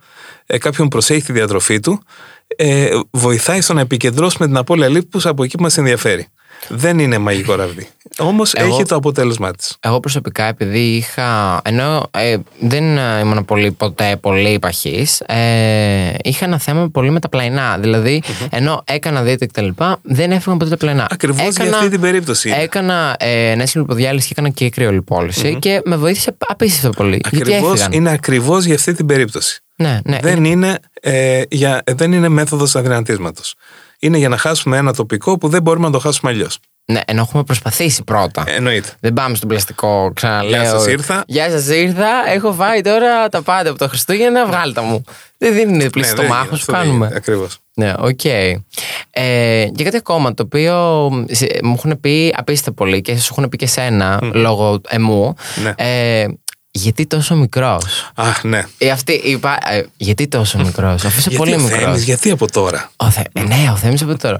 [0.46, 2.02] ε, κάποιον που προσέχει τη διατροφή του,
[2.56, 6.26] ε, βοηθάει στο να επικεντρώσουμε την απώλεια λίπους από εκεί που μας ενδιαφέρει.
[6.68, 7.88] Δεν είναι μαγικό ραβδί.
[8.18, 9.76] Όμως Εγώ- έχει το αποτέλεσμά της.
[9.80, 11.60] Εγώ προσωπικά, επειδή είχα.
[11.64, 17.20] ενώ ε, δεν ε, ήμουν πολύ, ποτέ πολύ παχή, ε, είχα ένα θέμα πολύ με
[17.20, 17.78] τα πλαϊνά.
[17.80, 21.06] Δηλαδή, ενώ έκανα δίαιτα και τα λοιπά, δεν έφυγαν ποτέ τα πλαϊνά.
[21.10, 22.62] Ακριβώς για αυτή την περίπτωση είναι.
[22.62, 27.20] Έκανα ε, ενέσιμη λιποδιάλυση και έκανα και κρυολιπόλυση και με βοήθησε απίστευτα πολύ.
[27.22, 29.62] γιατί Ακριβώς, έφυγαν; είναι ακριβώς για αυτή την περίπτωση.
[29.76, 30.18] Ναι, ναι.
[30.22, 33.54] δεν, είναι, ε, για, δεν είναι μέθοδος αδυνατίσματος.
[34.00, 36.58] Είναι για να χάσουμε ένα τοπικό που δεν μπορούμε να το χάσουμε αλλιώς.
[36.84, 38.44] ναι, ενώ έχουμε προσπαθήσει πρώτα.
[38.46, 38.88] Εννοείται.
[39.00, 40.60] Δεν πάμε στον πλαστικό, ξαναλέω.
[40.62, 41.24] Γεια σας, ήρθα.
[41.26, 42.08] Γεια σας, ήρθα.
[42.34, 45.02] Έχω φάει τώρα τα πάντα από το Χριστούγεννα, βγάλτα μου.
[45.38, 47.10] Δεν, δεν είναι πλύση στομάχου που κάνουμε.
[47.14, 47.58] Ακριβώς.
[47.74, 48.24] Ναι, οκ.
[49.10, 53.48] Ε, και κάτι ακόμα το οποίο σε- μου έχουν πει απίστευτα πολύ και σου έχουν
[53.48, 55.34] πει και εσένα λόγω εμού.
[55.62, 55.72] Ναι.
[55.76, 56.26] Ε,
[56.82, 58.62] γιατί τόσο μικρός; Αχ, ναι.
[58.78, 61.80] Ε, αυτή είπα, ε, γιατί τόσο μικρός, αφού είσαι Γιατί πολύ ο μικρός.
[61.82, 63.22] Θέμης, γιατί από τώρα; Ο Θε...
[63.32, 64.38] ε, ναι, ο Θέμης από τώρα.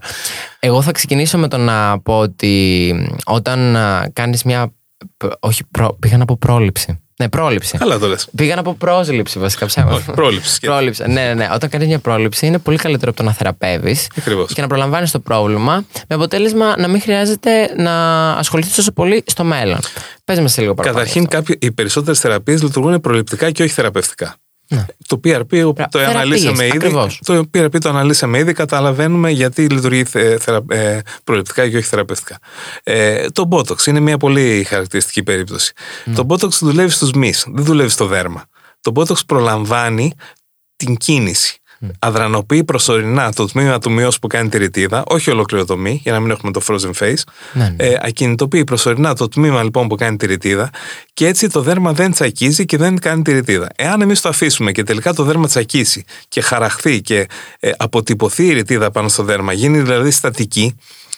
[0.59, 4.73] Εγώ θα ξεκινήσω με το να πω ότι όταν α, κάνεις μια...
[5.17, 5.97] π- Όχι, προ...
[6.01, 6.99] πήγα να πω πρόληψη.
[7.21, 7.79] Ναι, πρόληψη.
[7.79, 8.29] Καλά το λες.
[8.37, 9.95] Πήγα να πω πρόσληψη βασικά ψέματα.
[9.97, 10.61] Όχι, πρόληψη.
[10.67, 11.03] πρόληψη.
[11.07, 11.49] Ναι, ναι, ναι.
[11.55, 14.53] Όταν κάνεις μια πρόληψη είναι πολύ καλύτερο από το να θεραπεύεις Ακριβώς.
[14.53, 17.93] και να προλαμβάνεις το πρόβλημα με αποτέλεσμα να μην χρειάζεται να
[18.33, 19.79] ασχοληθείς τόσο πολύ στο μέλλον.
[20.25, 20.99] Πες με σε λίγο παραπάνω.
[20.99, 24.35] Καταρχήν, κάποιοι, οι περισσότερες θεραπείες λειτουργούν προληπτικά και όχι θεραπευτικά.
[25.07, 26.77] Το PRP το Θεραπείες, αναλύσαμε ήδη.
[26.77, 27.21] ακριβώς.
[27.25, 32.39] Το PRP το αναλύσαμε ήδη, καταλαβαίνουμε γιατί λειτουργεί θε- θερα- ε, προληπτικά και όχι θεραπευτικά.
[32.83, 35.73] Ε, το Botox είναι μια πολύ χαρακτηριστική περίπτωση.
[36.15, 38.45] Το Botox δουλεύει στους μυς, δεν δουλεύει στο δέρμα.
[38.81, 40.13] Το Botox προλαμβάνει
[40.77, 41.59] την κίνηση.
[41.99, 46.31] Αδρανοποιεί προσωρινά το τμήμα του μειός που κάνει τη ρητίδα, όχι ολοκληρωτομή, για να μην
[46.31, 47.23] έχουμε το frozen face.
[47.53, 47.87] Ναι, ναι.
[47.87, 50.71] Ε, ακινητοποιεί προσωρινά το τμήμα λοιπόν που κάνει τη ρητίδα
[51.15, 53.69] και έτσι το δέρμα δεν τσακίζει και δεν κάνει τη ρητίδα.
[53.77, 57.27] Εάν εμείς το αφήσουμε και τελικά το δέρμα τσακίσει και χαραχθεί και
[57.61, 60.77] ε, αποτυπωθεί η ρητίδα πάνω στο δέρμα, γίνει δηλαδή στατική,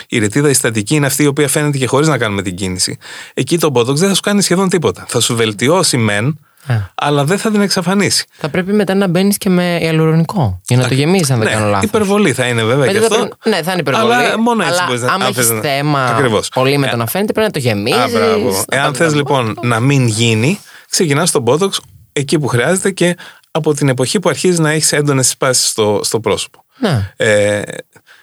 [0.09, 2.99] η ρητίδα η στατική είναι αυτή η οποία φαίνεται και χωρίς να κάνουμε την κίνηση.
[3.35, 5.05] Εκεί το Botox δεν θα σου κάνει σχεδόν τίποτα.
[5.09, 6.75] Θα σου βελτιώσει μεν, Α.
[6.95, 8.25] αλλά δεν θα την εξαφανίσει.
[8.39, 10.61] Θα πρέπει μετά να μπαίνεις και με ιαλουρονικό.
[10.69, 11.85] Για να το γεμίσεις, αν δεν ναι, κάνω λάθος.
[11.89, 13.29] υπερβολή θα είναι βέβαια και αυτό.
[13.45, 14.13] Ναι, θα είναι υπερβολή.
[14.15, 16.49] Αλλά μόνο έτσι αλλά μπορείς να- άμα αν θες έχει να- θέμα Ακριβώς.
[16.49, 18.01] πολύ με Ε, το να φαίνεται, πρέπει να το γεμίζεις.
[18.01, 18.65] Α, μπράβο.
[18.69, 21.71] Εάν θες λοιπόν να μην γίνει, ξεκινάς τον Botox
[22.13, 23.17] εκεί που χρειάζεται και
[23.51, 26.65] από την εποχή που αρχίζει να έχεις έντονες σπάσεις στο, στο πρόσωπο.
[26.79, 27.13] Ναι.
[27.17, 27.63] Ε,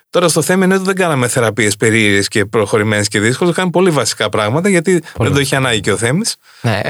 [0.09, 3.53] τώρα στο θέμα είναι ότι δεν κάναμε θεραπείες περίεργες και προχωρημένες και δύσκολες.
[3.55, 6.35] Κάναμε πολύ βασικά πράγματα γιατί δεν το είχε ανάγκη και ο Θέμης.
[6.61, 6.81] Ναι.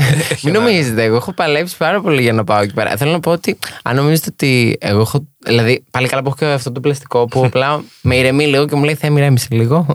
[0.43, 2.97] Μην ένα- νομίζετε, εγώ έχω παλέψει πάρα πολύ για να πάω εκεί πέρα.
[2.97, 5.27] Θέλω να πω ότι αν νομίζετε ότι εγώ έχω.
[5.47, 8.75] Δηλαδή, πάλι καλά που έχω και αυτό το πλαστικό που απλά με ηρεμεί λίγο και
[8.75, 9.85] μου λέει θα ηρέμησε λίγο.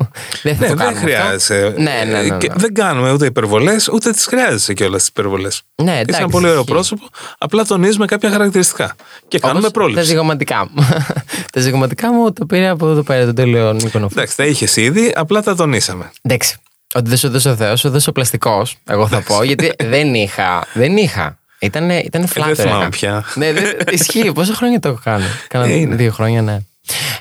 [0.43, 1.01] δεν θα Ναι, το δεν κάνουμε αυτό.
[1.01, 1.75] χρειάζεσαι.
[1.77, 2.37] Ναι, ναι, ναι, ναι.
[2.37, 5.63] Και δεν κάνουμε ούτε υπερβολές, ούτε τις χρειάζεσαι κιόλας τις υπερβολές.
[5.83, 6.73] Ναι, Είσαι εντάξει, ένα πολύ ωραίο ισχύει.
[6.73, 7.05] πρόσωπο,
[7.39, 8.95] απλά τονίζουμε κάποια χαρακτηριστικά.
[9.29, 10.05] Και κάνουμε Όπως Τα πρόληψη.
[10.05, 10.87] ζυγωματικά μου.
[11.53, 14.09] τα ζυγωματικά μου το πήρε από εδώ πέρα, τον τέλειο Νίκονο.
[14.13, 16.11] Εντάξει, τα είχες ήδη, απλά τα τονίσαμε.
[16.23, 16.57] Εντάξει.
[16.95, 18.77] Ότι δεν σου δώσε ο Θεός, σου δώσε ο πλαστικός.
[18.89, 20.67] Εγώ θα πω, γιατί δεν είχα.
[20.73, 21.39] Δεν είχα.
[21.63, 22.43] Ήτανε, ήτανε flat.
[22.47, 22.89] δεν θυμάμαι έκανα.
[22.89, 23.25] πια.
[23.35, 24.33] ναι, δεν, ισχύει.
[24.35, 25.95] Πόσα χρόνια το έχω κάνει; Κάνα Ε, είναι.
[25.95, 26.59] δύο χρόνια, ναι.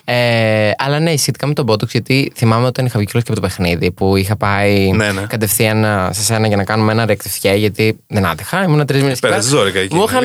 [0.06, 3.41] Ε, αλλά ναι, σχετικά με τον Botox, γιατί θυμάμαι όταν είχα βγει κιόλας και από
[3.41, 5.21] το παιχνίδι που είχα πάει Ναι, ναι.
[5.21, 8.63] κατευθείαν α, σε σένα για να κάνουμε ένα ρεκτιφιέ, γιατί δεν άτυχα.
[8.63, 9.95] Ήμουν τρεις μήνες Πέρασε ζόρικα εκεί.
[9.95, 10.23] Μου είχαν.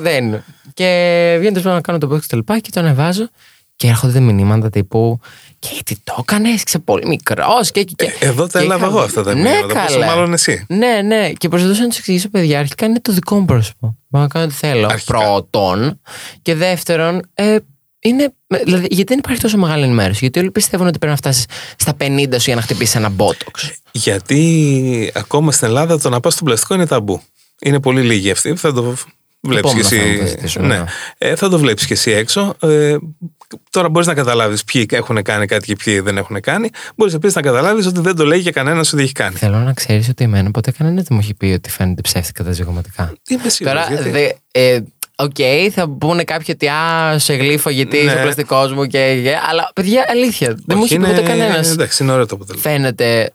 [0.00, 0.42] Δεν.
[0.74, 3.28] Και βγαίνοντας να κάνω το Botox και λοιπά και το ανεβάζω
[3.76, 5.20] και έρχονται μηνύματα τύπου.
[5.60, 7.70] Και γιατί το έκανες, είσαι πολύ μικρός.
[7.70, 9.92] Και, και, και, Ε, εδώ τα και έλαβα είχα- εγώ αυτά τα ναι, μηνύματα, πόσο
[9.94, 10.06] καλέ.
[10.06, 10.64] μάλλον εσύ.
[10.68, 11.30] Ναι, ναι.
[11.32, 13.96] Και προσπαθούσα να τους εξηγήσω, παιδιά, αρχικά είναι το δικό μου πρόσωπο.
[14.08, 14.86] Μπορώ να κάνω ό,τι θέλω.
[14.90, 15.18] Αρχικά.
[15.18, 16.00] Πρώτον.
[16.42, 17.56] Και δεύτερον, ε,
[18.02, 21.44] είναι, δηλαδή, γιατί δεν υπάρχει τόσο μεγάλη ενημέρωση; Γιατί όλοι πιστεύουν ότι πρέπει να φτάσεις
[21.76, 23.70] στα 50 σου για να χτυπήσεις ένα botox.
[23.90, 27.22] Γιατί ακόμα στην Ελλάδα το να πας στο πλαστικό είναι ταμπού.
[27.60, 28.56] Είναι πολύ λίγοι αυτοί.
[28.56, 28.94] Θα το
[29.40, 30.26] βλέπεις κι Επόμενο θέμα που θα εσύ.
[30.26, 30.78] συζητήσουμε, Ναι.
[30.78, 30.84] ναι.
[31.18, 32.54] Ε, θα το βλέπεις κι εσύ έξω.
[32.62, 32.96] Ε,
[33.70, 36.70] τώρα μπορείς να καταλάβεις ποιοι έχουν κάνει κάτι και ποιοι δεν έχουν κάνει.
[36.96, 39.36] Μπορείς επίσης να καταλάβεις ότι δεν το λέει και κανένας ότι έχει κάνει.
[39.36, 42.52] Θέλω να ξέρεις ότι εμένα ποτέ κανένας δεν μου έχει πει ότι φαίνεται ψεύτικα τα
[42.52, 43.12] ζυγωματικά.
[43.28, 44.10] Είμαι σίγουρος, Τώρα, γιατί.
[44.10, 44.80] δε, ε,
[45.16, 45.36] οκ,
[45.72, 48.02] θα πούνε κάποιοι ότι α, σε γλύφω γιατί Ναι.
[48.02, 49.34] είσαι ο πλαστικός μου και, και.
[49.50, 50.48] Αλλά παιδιά, αλήθεια.
[50.48, 51.70] Δεν μου Όχι, έχει πει ποτέ είναι- κανένας.
[51.70, 52.70] Εντάξει, είναι ωραίο το αποτέλεσμα.
[52.70, 53.32] Φαίνεται.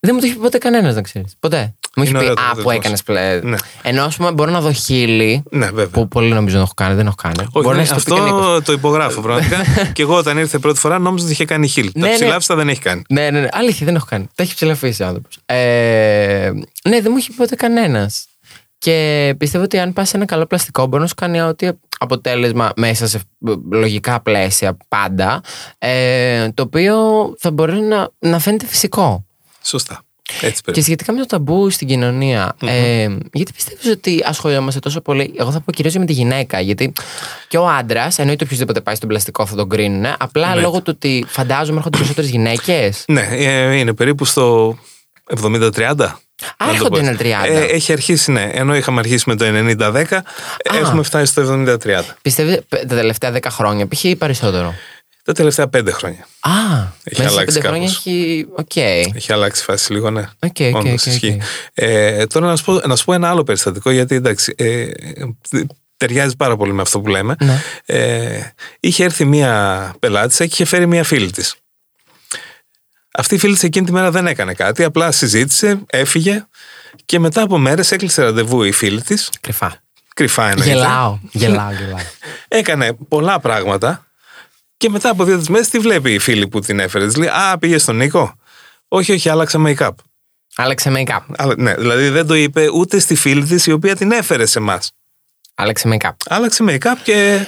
[0.00, 1.34] Δεν μου το έχει πει ποτέ κανένας, να ξέρεις.
[1.40, 1.74] Ποτέ.
[1.98, 3.04] Μου έχει Είναι πει ωραίο το Α, που αποτέλεσμα έκανες σου.
[3.04, 3.40] πλέ.
[3.50, 3.56] Ναι.
[3.82, 5.42] Ενώ ας πούμε μπορώ να δω χείλη.
[5.50, 5.86] Ναι, βέβαια.
[5.86, 7.34] Που πολλοί νομίζω δεν έχω κάνει, δεν έχω κάνει.
[7.38, 8.40] Όχι, Μπορεί ναι, να έχει το πει και Νίκος.
[8.40, 9.56] αυτό το υπογράφω πραγματικά.
[9.94, 11.90] και εγώ όταν ήρθε πρώτη φορά νόμιζα ότι είχε κάνει χίλ.
[11.94, 12.14] Ναι, Τα ναι.
[12.14, 13.02] ψηλάφιστα δεν έχει κάνει.
[13.08, 13.48] Ναι, ναι, ναι.
[13.52, 14.26] Αλήθεια, δεν έχω κάνει.
[14.34, 15.38] Τα έχει ψηλαφίσει ο άνθρωπος.
[15.46, 16.50] Ε,
[16.88, 18.26] ναι, δεν μου έχει πει ποτέ κανένας.
[18.80, 22.72] Και πιστεύω ότι αν πας σε ένα καλό πλαστικό, μπορεί να σου κάνει ό,τι αποτέλεσμα
[22.76, 23.20] μέσα σε
[23.70, 25.40] λογικά πλαίσια πάντα,
[25.78, 26.96] ε, το οποίο
[27.38, 29.24] θα μπορεί να, να φαίνεται φυσικό.
[29.62, 30.00] Σωστά.
[30.40, 30.82] Έτσι Και πρέπει.
[30.82, 35.34] σχετικά με το ταμπού στην κοινωνία, ε, γιατί πιστεύεις ότι ασχολιόμαστε τόσο πολύ.
[35.38, 36.60] Εγώ θα πω κυρίως με τη γυναίκα.
[36.60, 36.92] Γιατί
[37.48, 40.04] και ο άντρας, εννοείται οποιοδήποτε πάει στον πλαστικό θα τον κρίνουν.
[40.18, 40.60] Απλά Εννοείται.
[40.66, 43.04] λόγω του ότι φαντάζομαι έρχονται περισσότερες γυναίκες.
[43.08, 44.78] Ναι, ε, είναι περίπου στο
[45.36, 46.04] 70-30.
[46.56, 47.24] Α, να το έρχονται πω ένα έτσι.
[47.24, 47.46] 30.
[47.46, 48.48] Ε, έχει αρχίσει, ναι.
[48.52, 50.04] Ενώ είχαμε αρχίσει με το 90-10,
[50.80, 52.00] έχουμε φτάσει στο 70-30.
[52.22, 54.04] Πιστεύετε π- τα τελευταία 10 χρόνια, π.χ.
[54.04, 54.74] ή περισσότερο;
[55.28, 56.26] Τα τελευταία 5 χρόνια.
[56.40, 56.50] Α,
[57.04, 57.96] Έχει μέσα σε αλλάξει 5 χρόνια κάπως.
[57.96, 58.46] έχει.
[58.56, 58.76] Οκ.
[59.16, 60.20] Έχει αλλάξει η φάση λίγο, ναι.
[60.20, 61.06] OK, OK, Όντως, OK, OK.
[61.06, 61.40] ισχύει.
[61.74, 64.86] Ε, τώρα να σου, πω, να σου πω ένα άλλο περιστατικό, γιατί εντάξει, ε,
[65.96, 67.34] ταιριάζει πάρα πολύ με αυτό που λέμε.
[67.40, 67.62] Ναι.
[67.86, 68.40] Ε,
[68.80, 71.54] είχε έρθει μία πελάτησα και είχε φέρει μία φίλη της.
[73.12, 76.46] Αυτή η φίλη της εκείνη τη μέρα δεν έκανε κάτι, απλά συζήτησε, έφυγε
[77.04, 79.82] και μετά από μέρες έκλεισε ραντεβού η φίλη της, Κρυφά.
[80.14, 80.72] κρυφά εννοείται.
[80.72, 81.18] Γελάω.
[81.30, 81.98] Γελάω, γελάω.
[82.48, 84.02] Έκανε πολλά πράγματα
[84.78, 87.06] και μετά από δύο μέρες τη βλέπει η φίλη που την έφερε.
[87.06, 88.34] Της λέει Α, πήγες στον Νίκο.
[88.88, 89.90] Όχι, όχι, άλλαξα make-up.
[90.56, 91.20] Άλλαξε make-up.
[91.36, 94.58] Αλλά, ναι, δηλαδή δεν το είπε ούτε στη φίλη της η οποία την έφερε σε
[94.58, 94.92] εμάς.
[95.54, 96.10] Άλλαξε make-up.
[96.26, 97.46] Άλλαξε make-up και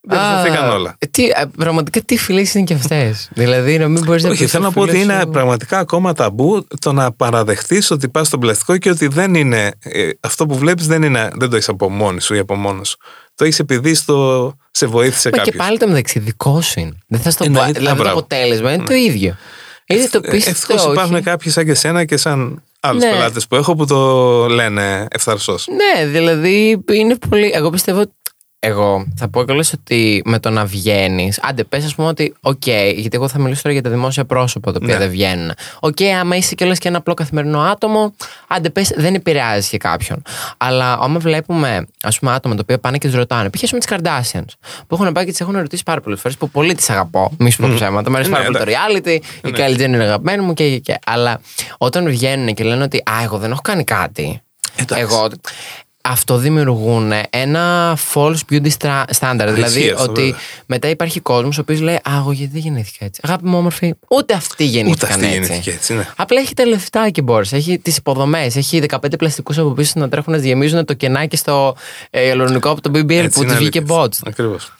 [0.00, 0.96] δεν Α, όλα.
[1.10, 3.28] Τι, ε, πραγματικά τι φιλίε είναι και αυτές.
[3.34, 5.30] δηλαδή να μην μπορείς να Όχι, πεις θέλω να στο πω ότι φίλο είναι σου-
[5.30, 9.72] πραγματικά ακόμα ταμπού το να παραδεχτείς ότι πας στον πλαστικό και ότι δεν είναι.
[9.78, 12.88] ε, αυτό που βλέπεις δεν, είναι, δεν το έχεις από μόνη σου ή από μόνος
[12.88, 12.96] σου.
[13.34, 15.66] Το έχεις επειδή στο, σε βοήθησε Μα και κάποιος.
[15.66, 16.92] πάλι το μεταξύ δικός σου είναι.
[17.06, 17.50] Δεν θα στο πω.
[17.50, 18.18] Εννοείται, Δηλαδή το μπράβο.
[18.18, 19.36] αποτέλεσμα είναι το ίδιο.
[19.86, 23.10] Είτε το πει Ευτυχώς Ε, υπάρχουν κάποιοι σαν και σένα και σαν άλλους Ναι.
[23.10, 25.66] πελάτες που έχω που το λένε ευθαρσώς.
[25.68, 27.50] Ναι, δηλαδή είναι πολύ.
[27.54, 28.12] Εγώ πιστεύω ότι
[28.64, 32.66] εγώ θα πω κιόλας ότι με το να βγαίνεις, άντε πες, ας πούμε ότι, οκ,
[32.66, 35.00] γιατί εγώ θα μιλήσω τώρα για τα δημόσια πρόσωπα τα οποία Ναι.
[35.00, 35.50] δεν βγαίνουν.
[35.80, 38.14] Οκ, άμα είσαι κιόλας και ένα απλό καθημερινό άτομο,
[38.48, 40.22] άντε πες, δεν επηρεάζει και κάποιον.
[40.56, 43.72] Αλλά άμα βλέπουμε, ας πούμε, άτομα τα οποία πάνε και τους ρωτάνε, π.χ.
[43.72, 44.46] με τις Kardashian,
[44.86, 47.50] που έχουν πάει και τις έχουν ρωτήσει πάρα πολλές φορές, που πολύ τις αγαπώ, μη
[47.50, 48.10] σου πω ψέματα.
[48.10, 50.78] Μου αρέσει Ναι, πάρα πολύ το reality, η Kylie Jenner είναι αγαπημένη μου και, και,
[50.78, 50.98] και.
[51.06, 51.40] Αλλά
[51.78, 54.40] όταν βγαίνουν και λένε ότι, Α, εγώ δεν έχω κάνει κάτι.
[54.76, 55.02] Εντάξει.
[55.04, 55.28] Εγώ.
[56.04, 59.50] Αυτό δημιουργούν ένα false beauty stra- standard.
[59.52, 60.38] δηλαδή αυτό, ότι βέβαια.
[60.66, 63.20] μετά υπάρχει κόσμος ο οποίος λέει Α, εγώ γιατί δεν γεννήθηκα έτσι.
[63.24, 65.38] Αγάπη μου, όμορφη, ούτε αυτή γεννήθηκαν αυτή έτσι.
[65.38, 66.08] γεννήθηκε έτσι, ναι.
[66.16, 67.48] Απλά έχει τα λεφτά και μπορεί.
[67.52, 68.56] Έχει τις υποδομές.
[68.56, 71.76] Έχει 15 πλαστικούς από πίσω να τρέχουν να γεμίζουν το κενάκι στο
[72.10, 73.96] ε, ελληνικό από το BBL Έτσι που είναι τους βγήκε αλήθεια.
[74.04, 74.18] bots.
[74.26, 74.72] Ακριβώς.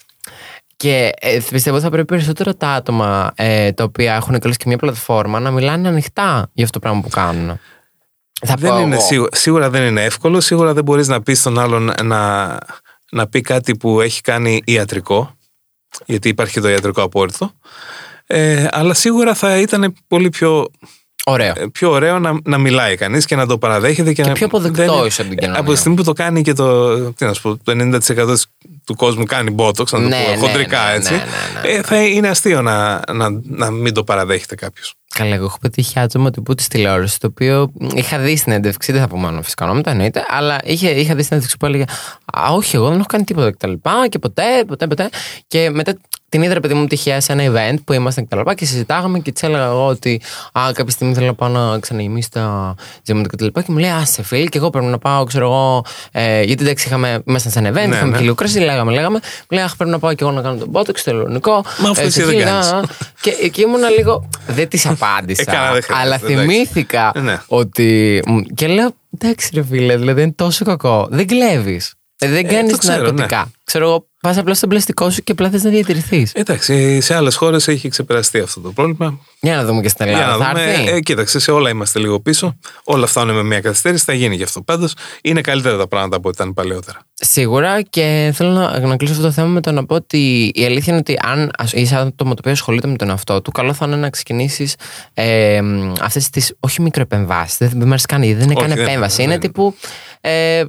[0.77, 4.77] Και ε, πιστεύω θα πρέπει περισσότερο τα άτομα ε, τα οποία έχουν καλέσει και μια
[4.77, 7.59] πλατφόρμα να μιλάνε ανοιχτά για αυτό το πράγμα που κάνουν.
[8.45, 9.05] Θα Δεν πω είναι εγώ.
[9.05, 10.41] σίγουρα, σίγουρα δεν είναι εύκολο.
[10.41, 12.57] Σίγουρα δεν μπορείς να πεις στον άλλον να,
[13.11, 15.37] να πει κάτι που έχει κάνει ιατρικό.
[16.05, 17.51] Γιατί υπάρχει και το ιατρικό απόρριτο.
[18.25, 20.67] Ε, αλλά σίγουρα θα ήταν πολύ πιο,
[21.25, 21.53] Ωραίο.
[21.57, 24.13] ε, πιο ωραίο να, να μιλάει κανείς και να το παραδέχεται.
[24.13, 25.59] Και, να, πιο αποδεκτό δεν- ίσως από την κοινωνία.
[25.61, 27.71] Από τη στιγμή που το κάνει και το, τι να σου πω, το
[28.15, 28.35] 90%
[28.85, 31.73] του κόσμου κάνει botox, να το Ναι, πω ναι, χοντρικά ναι, έτσι, ναι, ναι, ναι.
[31.77, 34.93] Ε, θα είναι αστείο να, να, να μην το παραδέχεται κάποιος.
[35.15, 39.01] Καλά, εγώ έχω πετύχει άτομο τύπου της τηλεόρασης, το οποίο είχα δει στην έντευξη, δεν
[39.01, 41.83] θα πω μόνο φυσικά ονόματα, εννοείται, αλλά είχε, είχα δει στην έντευξη που έλεγε
[42.25, 43.71] Α, όχι, εγώ δεν έχω κάνει τίποτα κτλ.
[44.09, 45.09] Και ποτέ, ποτέ, ποτέ.
[45.47, 45.97] Και μετά
[46.33, 48.39] την είδα, ρε παιδί μου, τυχαία σε ένα event που ήμασταν κτλ.
[48.39, 51.79] Και, και συζητάγαμε και της έλεγα εγώ ότι Α, κάποια στιγμή θέλω να πάω να
[51.79, 53.45] ξαναγεμίσω τα τζέματα κτλ.
[53.47, 55.85] Και, μου λέει Α, σε φίλ, και εγώ πρέπει να πάω, ξέρω εγώ.
[56.11, 58.17] Ε, γιατί εντάξει, είχαμε, ήμασταν σε ένα event, Ναι, είχαμε ναι.
[58.17, 59.19] και λίγο κρασί, λέγαμε, λέγαμε.
[59.23, 61.63] Μου λέει Αχ, πρέπει να πάω και εγώ να κάνω τον botox στο ελληνικό.
[61.79, 62.71] Μα αυτό Ε, εσύ σε δεν χίλια, κάνεις.
[62.71, 62.81] α,
[63.21, 64.29] Και εκεί ήμουνα λίγο.
[64.47, 65.41] Δεν της απάντησα.
[65.41, 66.35] Ε, καλά, δεν χρειάζεται, αλλά εντάξει.
[66.35, 67.41] θυμήθηκα Ναι.
[67.47, 68.21] ότι.
[68.27, 71.07] μ, Και λέω, εντάξει, ρε φίλε, δηλαδή είναι τόσο κακό.
[71.11, 71.93] Δεν κλέβεις.
[72.17, 73.51] Δεν κάνεις το ξέρω, ναρκωτικά.
[73.63, 76.31] Ξέρω εγώ, πας απλά στον πλαστικό σου και απλά θες να διατηρηθείς.
[76.33, 79.19] Εντάξει, σε άλλες χώρες έχει ξεπεραστεί αυτό το πρόβλημα.
[79.45, 80.37] Για να δούμε και στην Για Ελλάδα.
[80.37, 80.63] να Θα δούμε.
[80.71, 80.89] έρθει.
[80.91, 82.57] Ε, κοίταξε, σε όλα είμαστε λίγο πίσω.
[82.83, 84.03] Όλα φτάνουν με μια καθυστέρηση.
[84.03, 84.61] Θα γίνει και αυτό.
[84.61, 86.99] Πάντως είναι καλύτερα τα πράγματα από ό,τι ήταν παλαιότερα.
[87.13, 90.65] Σίγουρα και θέλω να, να κλείσω αυτό το θέμα με το να πω ότι η
[90.65, 93.73] αλήθεια είναι ότι αν ας- είσαι άτομο το οποίο ασχολείται με τον εαυτό του, καλό
[93.73, 94.75] θα είναι να ξεκινήσεις
[95.13, 95.59] ε,
[96.01, 97.57] αυτές τις όχι μικροεπεμβάσεις.
[97.57, 99.15] Δεν, δεν μου αρέσει καν, γιατί δεν είναι Όχι, καν δεν- επέμβαση.
[99.15, 99.43] δεν είναι είναι.
[99.43, 99.75] τύπου.
[100.25, 100.63] Ε,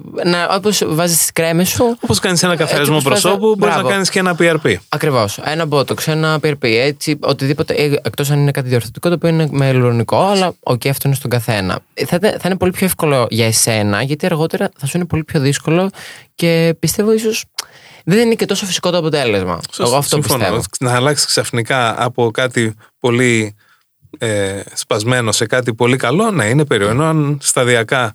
[0.57, 1.97] Όπως βάζεις τις κρέμες σου.
[2.01, 3.89] Όπως κάνεις ένα καθαρισμό Έτσι, όπως προσώπου, βάζω- μπορείς να μπράβο.
[3.95, 4.75] κάνεις και ένα PRP.
[4.89, 5.39] Ακριβώς.
[5.45, 7.75] Ένα botox, ένα PRP, έτσι, οτιδήποτε.
[8.03, 11.31] Εκτός αν είναι κάτι διορθωτικό το οποίο είναι με υαλουρονικό, αλλά οκ, αυτό είναι στον
[11.31, 11.79] καθένα.
[11.95, 15.25] Ε, Θα, θα είναι πολύ πιο εύκολο για εσένα, γιατί αργότερα θα σου είναι πολύ
[15.25, 15.91] πιο δύσκολο
[16.35, 17.45] και πιστεύω ίσως
[18.05, 19.61] δεν είναι και τόσο φυσικό το αποτέλεσμα.
[19.79, 20.39] Εγώ αυτό Συμφωνώ.
[20.39, 20.63] πιστεύω.
[20.81, 23.55] Να αλλάξει ξαφνικά από κάτι πολύ
[24.19, 26.93] ε, σπασμένο σε κάτι πολύ καλό, να είναι περίεργο.
[26.93, 28.15] Ενώ αν σταδιακά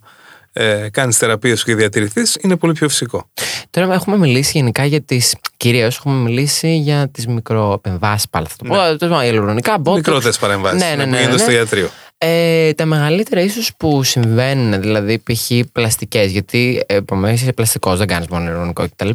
[0.60, 3.30] ε, κάνεις θεραπεία σου και διατηρηθείς, είναι πολύ πιο φυσικό.
[3.69, 5.36] Τώρα έχουμε μιλήσει γενικά για τις.
[5.58, 8.45] Κυρίως έχουμε μιλήσει για τις μικροεπεμβάσεις πάλι.
[8.48, 8.76] Θα το πω.
[8.76, 8.95] Ναι.
[8.96, 9.95] Τα υαλουρονικά, botox.
[9.95, 11.41] Μικρότερες παρεμβάσεις Ναι, ναι, που ναι, γίνονται ναι.
[11.41, 11.89] στο ιατρείο.
[12.17, 15.52] Ε, τα μεγαλύτερα ίσως που συμβαίνουν, δηλαδή π.χ.
[15.72, 19.10] πλαστικές, γιατί επομένως είσαι πλαστικός, δεν κάνεις μόνο υαλουρονικό κτλ.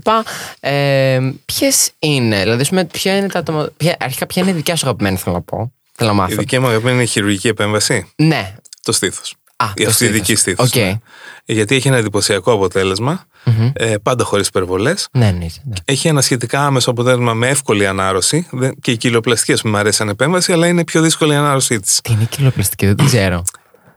[0.60, 3.68] Ε, Ποιες είναι, δηλαδή, ας πούμε, ποια είναι τα άτομα.
[3.76, 5.72] Ποια, αρχικά, ποια είναι η δικιά σου αγαπημένη, θέλω να πω.
[5.92, 6.36] Θέλω να Η μάθω.
[6.36, 8.12] δική μου αγαπημένη είναι η χειρουργική επέμβαση.
[8.16, 8.54] Ναι.
[8.82, 9.34] Το στήθος.
[9.64, 10.68] Α, Η το αυθεντική στήθος.
[10.68, 10.86] στήθο.
[10.86, 11.00] Οκ.
[11.44, 13.24] Γιατί έχει ένα εντυπωσιακό αποτέλεσμα,
[13.72, 15.08] ε, πάντα χωρίς υπερβολές.
[15.12, 15.74] Ναι, ναι, ναι.
[15.84, 18.46] Έχει ένα σχετικά άμεσο αποτέλεσμα με εύκολη ανάρρωση.
[18.50, 21.36] Δεν- Και η κοιλιοπλαστική, ας πούμε, μου αρέσει σαν επέμβαση, αλλά είναι πιο δύσκολη η
[21.36, 22.00] ανάρρωσή της.
[22.02, 23.42] Τι είναι κοιλιοπλαστική, δεν την ξέρω.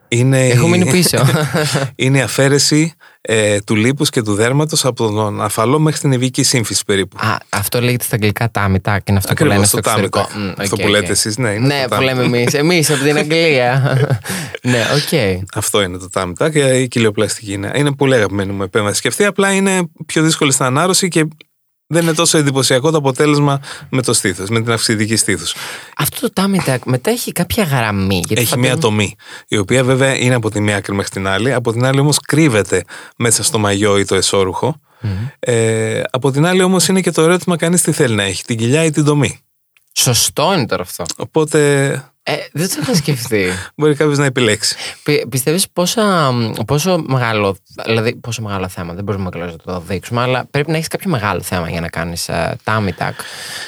[0.07, 1.17] Είναι, Έχω μείνει πίσω.
[1.95, 6.43] είναι η αφαίρεση ε, του λίπους και του δέρματος από τον αφαλό μέχρι την ηβική
[6.43, 7.17] σύμφυση περίπου.
[7.19, 9.77] Α, αυτό λέγεται στα αγγλικά tummy tuck και είναι αυτό που Ακριβώς, λένε το στο
[9.77, 10.27] εξωτερικό.
[10.31, 10.47] tummy tuck.
[10.47, 10.89] Μμ, Αυτό οκ, που οκ.
[10.95, 12.37] λέτε εσείς, ναι, είναι Ναι, το που λέμε tummy tuck.
[12.37, 12.53] εμείς.
[12.53, 13.97] Εμείς από την Αγγλία.
[14.71, 15.39] ναι, οκ.
[15.55, 17.71] Αυτό είναι το tummy tuck και η κοιλιοπλαστική είναι.
[17.75, 19.01] Είναι πολύ αγαπημένη μου επέμβαση.
[19.01, 21.27] Και αυτή απλά είναι πιο δύσκολη στην ανάρρωση και
[21.87, 25.53] δεν είναι τόσο εντυπωσιακό το αποτέλεσμα με το στήθος, με την αυξητική στήθους.
[25.97, 28.15] Αυτό το τάμιτα μετά έχει κάποια γραμμή.
[28.15, 29.15] Γιατί Έχει φαντάζομαι- μια τομή,
[29.47, 31.53] η οποία βέβαια είναι από τη μία άκρη μέχρι την άλλη.
[31.53, 32.83] Από την άλλη όμως κρύβεται
[33.17, 34.79] μέσα στο μαγιό ή το εσώρουχο.
[35.39, 38.57] Ε, από την άλλη όμως είναι και το ερώτημα κανείς τι θέλει να έχει, την
[38.57, 39.39] κοιλιά ή την τομή.
[39.99, 41.05] Σωστό είναι τώρα αυτό.
[41.17, 41.91] Οπότε
[42.23, 43.45] Ε, δεν το είχα σκεφτεί.
[43.75, 44.75] μπορεί κάποιος να επιλέξει.
[45.03, 46.31] Πι- Πιστεύεις πόσα,
[46.65, 50.87] πόσο μεγάλο, δηλαδή πόσο μεγάλο θέμα, δεν μπορούμε να το δείξουμε, αλλά πρέπει να έχεις
[50.87, 53.11] κάποιο μεγάλο θέμα για να κάνεις ε, tummy tuck.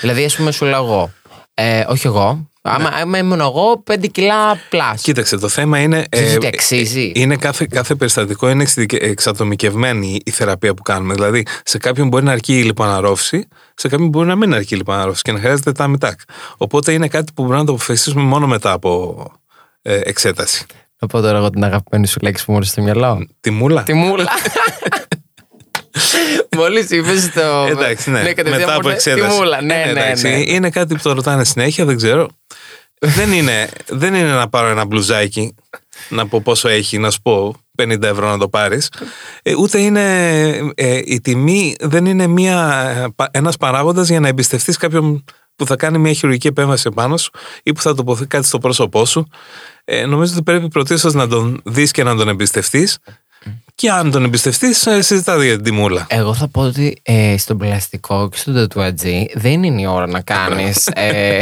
[0.01, 1.11] Δηλαδή, ας πούμε, σου λέω εγώ,
[1.53, 5.01] ε, όχι εγώ, άμα, άμα ήμουν εγώ, 5 κιλά πλάσ.
[5.01, 6.05] Κοίταξε, το θέμα είναι.
[6.09, 7.11] Ξέρεις ότι αξίζει.
[7.15, 11.13] είναι κάθε, κάθε περιστατικό είναι εξειδικε- εξατομικευμένη η θεραπεία που κάνουμε.
[11.13, 14.77] Δηλαδή, σε κάποιον μπορεί να αρκεί η λιποαναρρόφηση, σε κάποιον μπορεί να μην αρκεί η
[14.77, 16.13] λιποαναρρόφηση και να χρειάζεται tummy tuck.
[16.57, 19.25] Οπότε είναι κάτι που μπορούμε να το αποφασίσουμε μόνο μετά από
[19.81, 20.65] ε, εξέταση.
[20.99, 23.27] Να πω τώρα εγώ την αγαπημένη σου λέξη που μου έρχεται στο μυαλό.
[23.39, 23.83] Τη μούλα.
[25.91, 25.99] Τη
[26.31, 26.63] μούλα.
[26.69, 27.65] Μόλις είπες το.
[27.69, 28.19] Εντάξει, ναι.
[28.33, 29.35] κατευθείαν Μετά μου από ήρθε εξέταση.
[29.35, 29.61] Τη μούλα.
[29.61, 30.27] Ναι, Ε, ναι, εντάξει.
[30.29, 30.43] ναι.
[30.45, 32.27] Είναι κάτι που το ρωτάνε συνέχεια, δεν ξέρω.
[32.99, 35.55] δεν, είναι, δεν είναι να πάρω ένα μπλουζάκι,
[36.09, 38.91] να πω πόσο έχει, να σου πω 50 ευρώ να το πάρεις.
[39.43, 40.03] Ε, ούτε είναι,
[40.75, 45.23] ε, η τιμή δεν είναι μια, ε, πα- ένας παράγοντας για να εμπιστευτείς κάποιον
[45.55, 47.31] που θα κάνει μια χειρουργική επέμβαση επάνω σου
[47.63, 49.27] ή που θα τοποθετεί κάτι στο πρόσωπό σου.
[49.85, 52.97] Ε, νομίζω ότι πρέπει πρωτίστως να τον δεις και να τον εμπιστευτείς
[53.79, 56.05] και αν τον εμπιστευτείς ε, συζητάτε για την τιμούλα.
[56.09, 60.21] Εγώ θα πω ότι ε, στον πλαστικό και στον τατουατζή δεν είναι η ώρα να
[60.21, 61.39] κάνεις ε,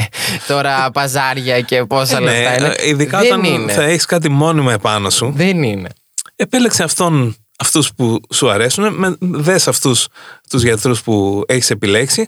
[0.47, 2.73] τώρα παζάρια και πόσα Ε, ναι, λεφτά είναι.
[2.78, 3.71] ε, ειδικά δεν όταν είναι.
[3.71, 5.89] θα έχεις κάτι μόνιμο επάνω σου Δεν είναι.
[6.36, 10.08] επέλεξε αυτόν, αυτούς που σου αρέσουν, με, δες αυτούς
[10.50, 12.28] τους γιατρούς που έχεις επιλέξει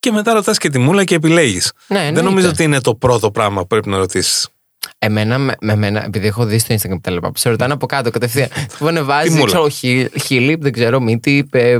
[0.00, 1.72] και μετά ρωτάς και τη μούλα και επιλέγεις.
[1.86, 2.28] Ναι, Δεν εννοείται.
[2.28, 4.48] νομίζω ότι είναι το πρώτο πράγμα που πρέπει να ρωτήσεις.
[4.98, 7.86] Εμένα, με, με εμένα, επειδή έχω δει στο Instagram τα λοιπά, που σε ρωτάνε από
[7.86, 8.48] κάτω κατευθείαν.
[8.78, 9.46] Που ανεβάζει, Τι μούλα.
[9.46, 11.78] ξέρω, χι- χείλη, δεν ξέρω, μύτη, ε,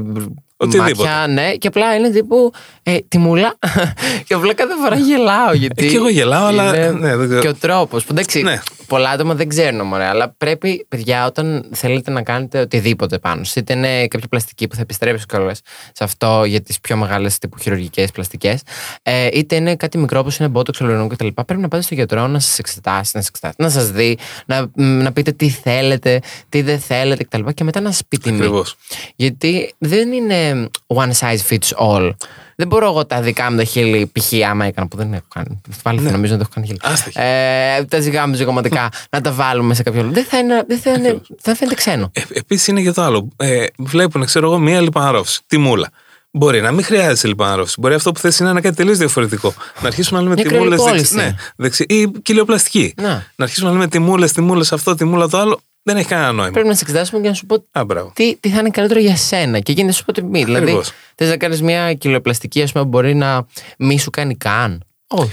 [0.59, 0.90] Οτιδήποτε.
[1.09, 2.52] μάτια, ναι, και απλά είναι τύπου
[2.83, 3.59] ε, τη μούλα.
[4.26, 5.52] και απλά κάθε φορά γελάω.
[5.55, 7.40] Γιατί Ε, και εγώ γελάω, αλλά, είναι ναι, δεν ξέρω.
[7.40, 8.05] Και ο τρόπος.
[8.05, 8.61] Που εντάξει, Ναι.
[8.87, 13.57] Πολλά άτομα δεν ξέρουν, μωρέ, αλλά πρέπει, παιδιά, όταν θέλετε να κάνετε οτιδήποτε πάνω, σας,
[13.57, 15.61] είτε είναι κάποια πλαστική που θα επιστρέψει κιόλας
[15.92, 18.62] σε αυτό για τις πιο μεγάλες τύπου χειρουργικές πλαστικές,
[19.03, 21.27] ε, είτε είναι κάτι μικρό όπως είναι μπότοξ, ολορινό κτλ.
[21.46, 24.66] Πρέπει να πάτε στο γιατρό να σας εξετάσει, να σας εξετάσει, να σας δει, να,
[24.75, 27.49] μ, να πείτε τι θέλετε, τι δεν θέλετε κτλ.
[27.55, 28.37] Και μετά να σας πει τιμή.
[28.37, 28.77] Ακριβώς.
[29.16, 32.12] Γιατί δεν είναι one size fits all.
[32.59, 34.33] Δεν μπορώ εγώ τα δικά μου τα χείλη, π.χ.
[34.51, 35.61] άμα έκανα που δεν έχω κάνει.
[35.83, 36.11] Πάλι Ναι.
[36.11, 36.79] νομίζω ότι έχω κάνει χείλη.
[36.83, 37.25] Άστα χείλη.
[37.27, 40.09] Ε, τα ζυγά μου ζυγωματικά να τα βάλουμε σε κάποιο.
[40.12, 42.11] Δεν θα, είναι, δεν θα, είναι, θα φαίνεται ξένο.
[42.12, 43.29] Ε, Επίσης είναι και το άλλο.
[43.37, 45.40] Ε, βλέπουν, ξέρω εγώ, μία λιπαναρόφηση.
[45.47, 45.88] Τη μούλα.
[46.31, 47.77] Μπορεί να μην χρειάζεται λιπαναρόφηση.
[47.81, 49.55] Μπορεί αυτό που θες είναι να είναι κάτι τελείως διαφορετικό.
[49.81, 50.77] Να αρχίσουμε να λέμε Μια τιμούλε.
[50.77, 51.14] κρυολιπόληση.
[51.14, 52.95] Ναι, δεξι, ή κοιλιοπλαστική.
[52.97, 53.09] Να.
[53.09, 55.61] Να αρχίσουμε να λέμε τιμούλε, τιμούλε αυτό, τιμούλα το άλλο.
[55.88, 56.51] Δεν έχει κανένα νόημα.
[56.53, 58.12] Πρέπει να σε εξετάσουμε και να σου πω Α, μπράβο.
[58.14, 59.59] τι, τι θα είναι καλύτερο για σένα.
[59.59, 60.44] Και εκεί να σου πω τιμή.
[60.44, 60.92] Δηλαδή, Ακριβώς.
[61.14, 63.46] θες να κάνεις μια κιλοπλαστική, ας πούμε, που μπορεί να
[63.79, 64.85] μη σου κάνει καν.
[65.07, 65.31] Όχι.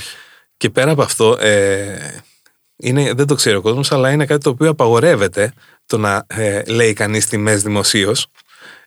[0.58, 1.98] Και πέρα από αυτό, ε,
[2.76, 5.54] είναι, δεν το ξέρει ο κόσμος, αλλά είναι κάτι το οποίο απαγορεύεται
[5.86, 8.28] το να ε, λέει κανείς τιμές δημοσίως.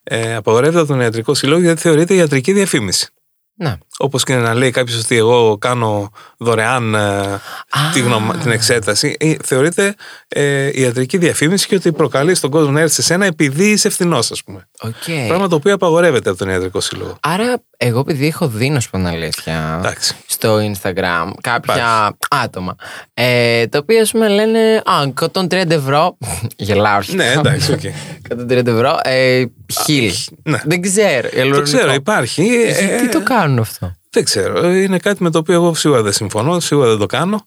[0.02, 3.08] Ε, απαγορεύεται από τον Ιατρικό Σύλλογο γιατί θεωρείται ιατρική διαφήμιση.
[3.58, 3.78] Να.
[3.98, 7.40] Όπως και να λέει κάποιος ότι εγώ κάνω δωρεάν ε,
[7.92, 9.94] τη γνωμα- την εξέταση, ε, θεωρείται
[10.28, 14.16] ε, ιατρική διαφήμιση και ότι προκαλεί στον κόσμο να έρθει σε σένα επειδή είσαι φθηνό,
[14.18, 14.68] ας πούμε.
[14.80, 15.26] Οκ.
[15.28, 17.16] Πράγμα το οποίο απαγορεύεται από τον Ιατρικό Σύλλογο.
[17.20, 20.14] Άρα, εγώ επειδή έχω δει, να σου πω την αλήθεια, Εντάξει.
[20.26, 22.74] στο Instagram κάποια άτομα,
[23.14, 26.16] ε, τα οποία, ας πούμε, λένε «Α, 130 ευρώ».
[26.56, 26.96] Γελάω.
[26.96, 27.24] αρχικά.
[27.24, 27.80] Ναι, εντάξει, οκ.
[28.50, 29.44] 130 ευρώ, ε,
[29.84, 30.12] χίλι.
[30.42, 30.60] Ναι.
[30.64, 31.28] Δεν ξέρω.
[31.54, 32.42] Το ξέρω, υπάρχει.
[32.42, 34.72] ε, Τι το κάνουν αυτό; Δεν ξέρω.
[34.72, 37.46] Είναι κάτι με το οποίο εγώ σίγουρα δεν συμφωνώ, σίγουρα δεν το κάνω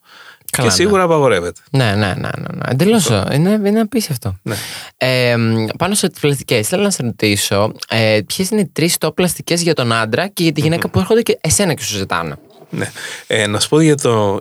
[0.52, 1.62] Καλά, και σίγουρα απαγορεύεται.
[1.72, 2.14] Ναι, ναι, ναι.
[2.14, 2.62] ναι, ναι.
[2.70, 3.10] Εντελώς.
[3.34, 4.40] Είναι, είναι απίστευτο.
[4.42, 4.56] Ναι.
[4.98, 8.96] Ε, μ, πάνω σε τι πλαστικές, θέλω να σε ρωτήσω ε, ποιες είναι οι τρεις
[9.00, 11.96] top πλαστικές για τον άντρα και για τη γυναίκα που έρχονται και εσένα και σου
[11.98, 12.36] ζητάνε;
[12.70, 12.92] Ναι.
[13.28, 14.38] Ε, να σου πω για το.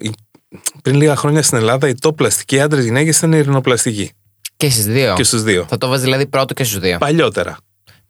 [0.82, 4.10] Πριν λίγα χρόνια στην Ελλάδα, οι top πλαστικοί άντρες γυναίκες ήταν η ειρηνοπλαστική.
[4.56, 5.14] Και στις δύο.
[5.14, 5.66] Και στους δύο.
[5.68, 6.98] Θα το βάζεις δηλαδή πρώτο και στους δύο.
[6.98, 7.56] Παλιότερα.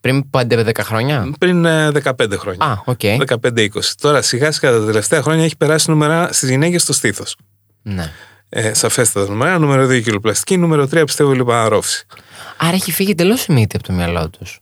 [0.01, 2.67] Πριν 5-10 χρόνια; Πριν ε, 15 χρόνια.
[2.67, 3.01] Α, οκ.
[3.03, 3.69] 15-20.
[4.01, 7.37] Τώρα σιγά σιγά τα τελευταία χρόνια έχει περάσει νούμερα στις γυναίκες στο στήθος.
[7.83, 8.13] Ναι.
[8.49, 9.59] Ε, σαφέστατα νούμερα.
[9.59, 12.07] Νούμερο 2 χειλοπλαστική, νούμερο 3 πιστεύω λιπαναρρόφηση.
[12.57, 14.61] Άρα έχει φύγει εντελώς η μύτη από το μυαλό τους.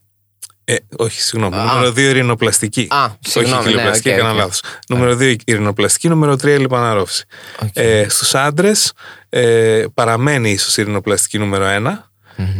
[0.65, 1.57] Ε, όχι, συγγνώμη.
[1.57, 1.65] Α.
[1.65, 2.87] Νούμερο 2 η ρινοπλαστική.
[2.91, 4.39] Α, συγγνώμη, όχι χειλοπλαστική, ναι, οκ, έκανα οκ.
[4.39, 4.61] λάθος.
[4.89, 7.25] Νούμερο 2 η ρινοπλαστική, νούμερο 3 λιπαναρρόφηση.
[7.63, 7.69] Οκ.
[7.73, 8.93] Ε, Στους άντρες
[9.29, 12.11] ε, παραμένει ίσως η ρινοπλαστική νούμερο 1.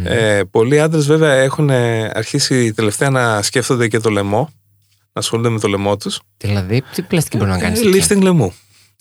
[0.03, 4.49] Ε, πολλοί άντρες βέβαια έχουν ε, αρχίσει τελευταία να σκέφτονται και το λαιμό,
[5.13, 6.19] να ασχολούνται με το λαιμό τους.
[6.37, 7.79] Δηλαδή, τι πλαστική μπορεί να κάνεις.
[7.81, 8.53] Ε, lifting λαιμού.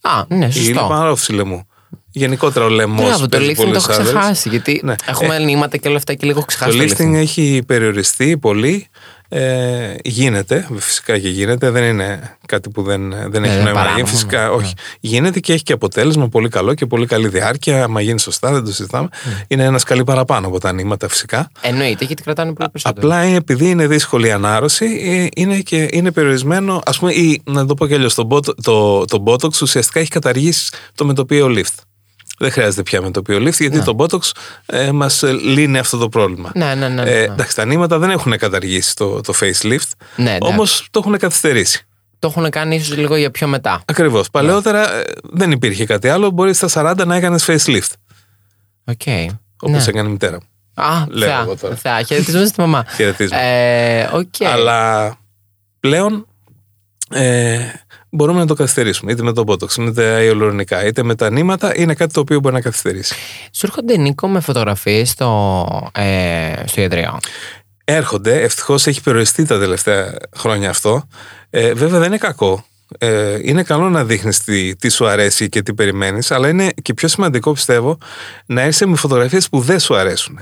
[0.07, 0.69] Α, ναι, Η σωστό.
[0.71, 1.67] λιπαναρρόφηση λαιμού.
[2.11, 3.03] Γενικότερα ο λαιμό.
[3.03, 4.49] Μπράβο, το lifting το έχω ξεχάσει.
[4.49, 4.95] Γιατί Ναι.
[5.07, 6.95] έχουμε νήματα και όλα αυτά και λίγο έχω Το ξεχάσει.
[6.99, 8.87] lifting έχει περιοριστεί πολύ.
[9.29, 11.71] Ε, γίνεται, φυσικά και γίνεται.
[11.71, 13.73] Δεν είναι κάτι που δεν, δεν έχει είναι νόημα να γίνει.
[13.73, 14.49] παράνομο, Φυσικά, ναι.
[14.49, 14.75] όχι.
[15.01, 17.85] Γίνεται και έχει και αποτέλεσμα πολύ καλό και πολύ καλή διάρκεια.
[17.85, 19.09] Άμα γίνει σωστά, δεν το συζητάμε.
[19.25, 19.45] Ναι.
[19.49, 21.51] Είναι ένας σκαλί παραπάνω από τα νήματα, φυσικά.
[21.61, 23.07] Εννοείται γιατί κρατάνε πολύ περισσότερο.
[23.07, 26.75] Απλά είναι, επειδή είναι δύσκολη η ανάρρωση, ε, είναι, και, είναι περιορισμένο.
[26.85, 30.11] Α πούμε, ή, να το πω κι αλλιώς, το, μπότο- το, το Botox ουσιαστικά έχει
[30.11, 31.75] καταργήσει το μετοπίο lift.
[32.39, 34.31] Δεν χρειάζεται πια μετοπίο lift, γιατί το Botox
[34.67, 36.51] ε, μας λύνει αυτό το πρόβλημα.
[36.55, 37.03] Ναι, ναι, ναι.
[37.03, 37.33] ναι, Ε, ναι.
[37.33, 40.53] εντάξει, τα νήματα δεν έχουν καταργήσει το, το facelift, Ναι, εντάξει.
[40.53, 41.87] όμως το έχουν καθυστερήσει.
[42.19, 43.83] Το έχουν κάνει ίσως λίγο για πιο μετά.
[43.85, 44.31] Ακριβώς.
[44.31, 46.31] Παλαιότερα ε, δεν υπήρχε κάτι άλλο.
[46.31, 47.93] Μπορείς στα 40 να έκανες facelift,
[48.85, 49.01] Οκ.
[49.61, 49.85] όπως Ναι.
[49.89, 50.49] έκανε η μητέρα μου.
[50.85, 51.75] Α, Λέω θεά, εγώ τώρα.
[51.77, 52.03] θεά.
[52.03, 52.85] Χαιρετίζουμε στη μαμά.
[52.97, 53.41] Χαιρετίζουμε.
[53.43, 54.35] Ε, οκ.
[54.53, 55.15] Αλλά
[55.81, 56.27] πλέον
[57.11, 57.59] ε,
[58.11, 59.13] μπορούμε να το καθυστερήσουμε.
[59.13, 61.73] Είτε με το Botox, είτε με τα υαλουρονικά, είτε με τα νήματα.
[61.77, 63.15] Είναι κάτι το οποίο μπορεί να καθυστερήσει.
[63.53, 67.19] Σου έρχονται Νίκο με φωτογραφίες στο, ε, στο ιατρείο;
[67.85, 68.43] έρχονται.
[68.43, 71.09] Ευτυχώς έχει περιοριστεί τα τελευταία χρόνια αυτό.
[71.51, 72.65] Ε, βέβαια δεν είναι κακό.
[72.99, 76.95] Ε, είναι καλό να δείχνεις τι, τι σου αρέσει και τι περιμένεις, αλλά είναι και
[76.95, 77.99] πιο σημαντικό πιστεύω
[78.47, 80.39] να έρθει με φωτογραφίες που δεν σου αρέσουν.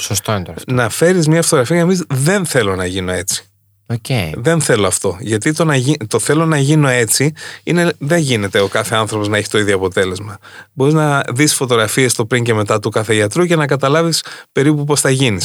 [0.00, 0.72] Σωστό είναι το αυτό.
[0.72, 3.44] Να φέρεις μια φωτογραφία για να πεις, δεν θέλω να γίνω έτσι.
[3.86, 4.32] Okay.
[4.36, 5.16] Δεν θέλω αυτό.
[5.20, 5.96] Γιατί το, να γι...
[6.08, 7.32] το θέλω να γίνω έτσι
[7.62, 7.92] είναι...
[7.98, 10.38] δεν γίνεται ο κάθε άνθρωπος να έχει το ίδιο αποτέλεσμα.
[10.72, 14.84] Μπορείς να δεις φωτογραφίες το πριν και μετά του κάθε γιατρού και να καταλάβεις περίπου
[14.84, 15.38] πώς θα γινει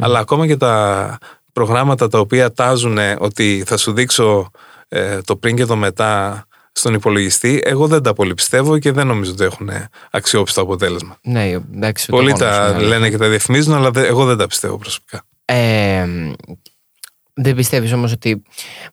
[0.00, 1.18] Αλλά ακόμα και τα
[1.52, 4.50] προγράμματα τα οποία τάζουν ότι θα σου δείξω
[4.88, 9.06] ε, το πριν και το μετά στον υπολογιστή, εγώ δεν τα πολύ πιστεύω και δεν
[9.06, 9.70] νομίζω ότι έχουν
[10.10, 11.18] αξιόπιστο αποτέλεσμα.
[11.22, 11.44] Ναι,
[11.74, 12.06] εντάξει.
[12.06, 12.82] Πολλοί τα ναι.
[12.82, 15.22] λένε και τα διαφημίζουν, αλλά εγώ δεν τα πιστεύω προσωπικά.
[15.44, 16.06] Ε,
[17.38, 18.42] δεν πιστεύεις όμως ότι.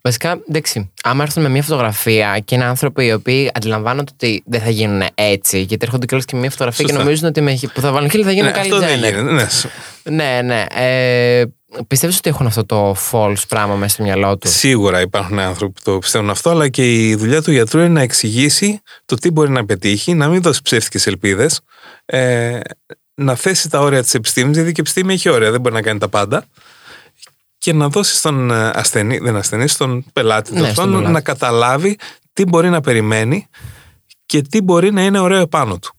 [0.02, 4.62] Βασικά, εντάξει, άμα έρθουν με μια φωτογραφία και είναι άνθρωποι οι οποίοι αντιλαμβάνονται ότι δεν
[4.62, 7.82] θα γίνουν έτσι, γιατί έρχονται κιόλας και με μια φωτογραφία και νομίζουν ότι με, που
[7.82, 9.46] θα βάλουν χίλια θα γίνουν ναι, καλή αυτό δεν γίνεται, ναι.
[10.04, 10.66] ναι, ναι.
[10.70, 11.44] Ε,
[11.88, 15.92] Πιστεύεις ότι έχουν αυτό το false πράγμα μέσα στο μυαλό τους; Σίγουρα υπάρχουν άνθρωποι που
[15.92, 19.50] το πιστεύουν αυτό, αλλά και η δουλειά του γιατρού είναι να εξηγήσει το τι μπορεί
[19.50, 21.62] να πετύχει, να μην δώσει ψεύτικες ελπίδες,
[22.06, 22.60] ε,
[23.16, 25.82] να θέσει τα όρια της επιστήμης, γιατί και η επιστήμη έχει όρια, δεν μπορεί να
[25.82, 26.46] κάνει τα πάντα
[27.64, 31.98] και να δώσει στον ε, ασθενή, δεν ασθενή, στον πελάτη, ναι, στον να καταλάβει
[32.34, 33.48] τι μπορεί να περιμένει
[34.26, 35.96] και τι μπορεί να είναι ωραίο επάνω του.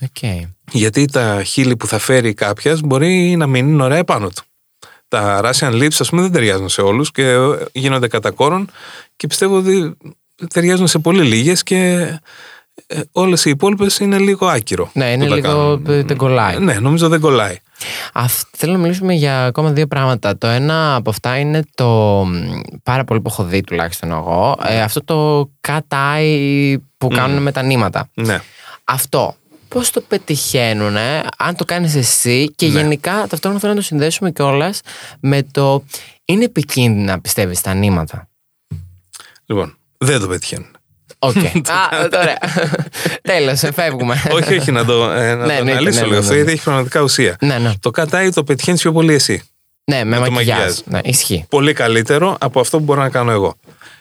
[0.00, 0.40] Okay.
[0.70, 4.42] Γιατί τα χείλη που θα φέρει κάποια μπορεί να μην είναι ωραία επάνω του.
[5.08, 7.36] Τα Russian lips, ας πούμε, δεν ταιριάζουν σε όλους και
[7.72, 8.70] γίνονται κατά κόρον
[9.16, 9.96] και πιστεύω ότι
[10.48, 12.08] ταιριάζουν σε πολύ λίγες και
[12.86, 14.90] ε, όλες οι υπόλοιπες είναι λίγο άκυρο.
[14.92, 15.76] Ναι, είναι λίγο.
[15.84, 16.58] δεν κολλάει.
[16.58, 17.56] Ναι, νομίζω δεν κολλάει.
[18.56, 20.38] θέλω να μιλήσουμε για ακόμα δύο πράγματα.
[20.38, 22.22] Το ένα από αυτά είναι το
[22.82, 24.56] πάρα πολύ που έχω δει τουλάχιστον εγώ.
[24.66, 28.08] Ε, αυτό το cut eye που κάνουν με τα νήματα.
[28.14, 28.40] Ναι.
[28.84, 29.34] Αυτό
[29.68, 30.96] πώς το πετυχαίνουν,
[31.36, 32.80] αν το κάνεις εσύ και ναι.
[32.80, 34.80] γενικά ταυτόχρονα θέλω να το συνδέσουμε κιόλας
[35.20, 35.84] με το
[36.24, 38.28] είναι επικίνδυνα πιστεύεις τα νήματα;
[39.46, 40.75] Λοιπόν, δεν το πετυχαίνουν.
[41.26, 41.36] Οκ.
[41.78, 42.34] Α, τώρα.
[43.22, 44.22] Τέλος, φεύγουμε.
[44.32, 46.62] όχι, όχι, να το, ε, να ναι, το ναι, αναλύσω ναι, λίγο αυτό, γιατί έχει
[46.62, 47.36] πραγματικά ουσία.
[47.40, 47.72] Ναι, ναι.
[47.80, 49.42] Το κατάει το πετυχαίνεις πιο πολύ εσύ.
[49.84, 50.74] Ναι, με, με μακιγιάζ.
[50.84, 51.46] Ναι, ισχύει.
[51.48, 53.56] Πολύ καλύτερο από αυτό που μπορώ να κάνω εγώ.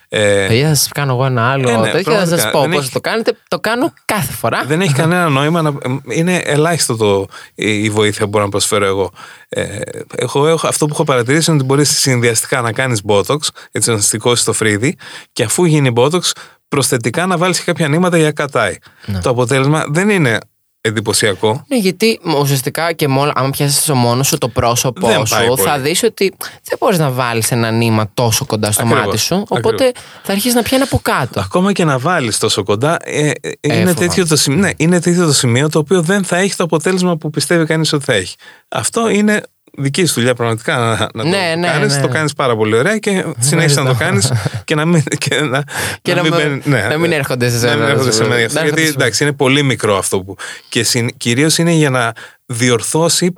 [0.10, 2.84] Ε, Παιδιά, θα σας κάνω εγώ ένα άλλο ε, ναι, τέτοιο, θα σας πω πώς
[2.84, 2.92] έχει...
[2.92, 3.38] το κάνετε.
[3.48, 4.64] Το κάνω κάθε φορά.
[4.68, 5.62] Δεν έχει κανένα νόημα.
[5.62, 5.74] Να...
[6.10, 7.28] Είναι ελάχιστο το...
[7.56, 9.12] η βοήθεια που μπορώ να προσφέρω εγώ.
[9.50, 9.80] Ε,
[10.16, 13.38] έχω, έχω, αυτό που έχω παρατηρήσει είναι ότι μπορείς συνδυαστικά να κάνεις Botox,
[13.72, 14.98] έτσι να σηκώσει το φρύδι,
[15.32, 16.32] και αφού γίνει Botox,
[16.76, 18.78] προσθετικά να βάλεις κάποια νήματα για κατάει.
[19.06, 19.20] Ναι.
[19.20, 20.40] Το αποτέλεσμα δεν είναι
[20.82, 21.66] εντυπωσιακό.
[21.68, 26.34] Ναι, γιατί ουσιαστικά και μόνο, άμα πιάσεις μόνος σου το πρόσωπό σου, θα δεις ότι
[26.64, 29.46] δεν μπορείς να βάλεις ένα νήμα τόσο κοντά στο μάτι σου.
[29.48, 29.92] Οπότε
[30.24, 31.40] θα αρχίσεις να πιάνει από κάτω.
[31.40, 35.26] Ακόμα και να βάλεις τόσο κοντά, ε, ε, είναι, τέτοιο το σημείο, ναι, είναι τέτοιο
[35.26, 38.36] το σημείο το οποίο δεν θα έχει το αποτέλεσμα που πιστεύει κανείς ότι θα έχει.
[38.68, 39.42] Αυτό είναι
[39.78, 42.02] δική σου δουλειά πραγματικά να, να ναι, το ναι, κάνεις, ναι.
[42.02, 44.32] το κάνεις πάρα πολύ ωραία και συνέχισε να το κάνεις
[44.64, 45.64] και να μην, και να,
[46.02, 47.76] και να, να, μην, ναι, να μην έρχονται σε σένα.
[47.76, 50.36] Να μην έρχονται σε μένα αυτό, γιατί εντάξει είναι πολύ μικρό αυτό που
[50.70, 52.14] και συν, κυρίως είναι για να
[52.46, 53.34] διορθώσει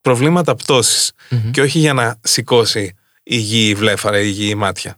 [0.00, 1.50] προβλήματα πτώσης mm-hmm.
[1.50, 4.96] και όχι για να σηκώσει υγιή βλέφαρα, υγιή μάτια.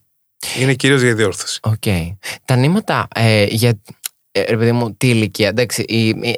[0.58, 1.60] Είναι κυρίως για διόρθωση.
[1.62, 2.16] Okay.
[2.44, 3.74] Τα νήματα ε, για ε,
[4.48, 5.48] ρε παιδί μου, τι ηλικία.
[5.48, 5.84] Εντάξει,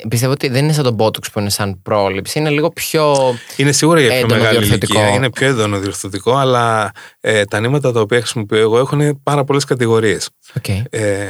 [0.09, 2.39] πιστεύω ότι δεν είναι σαν τον Botox που είναι σαν πρόληψη.
[2.39, 3.15] Είναι λίγο πιο.
[3.57, 5.09] Είναι σίγουρα για πιο μεγάλη ηλικία.
[5.09, 6.91] Είναι πιο έντονο διορθωτικό, αλλά
[7.21, 10.29] ε, τα νήματα τα οποία χρησιμοποιώ εγώ έχουν πάρα πολλές κατηγορίες.
[10.61, 10.83] Okay.
[10.91, 11.27] Ε,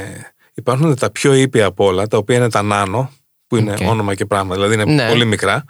[0.53, 3.11] υπάρχουν τα πιο ήπια από όλα, τα οποία είναι τα νάνο,
[3.47, 3.85] που είναι okay.
[3.87, 5.07] όνομα και πράγμα, δηλαδή είναι ναι.
[5.07, 5.63] πολύ μικρά,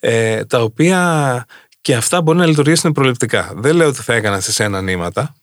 [0.00, 1.44] ε, τα οποία
[1.80, 3.52] και αυτά μπορεί να λειτουργήσουν προληπτικά.
[3.56, 5.34] Δεν λέω ότι θα έκανα σε σένα νήματα,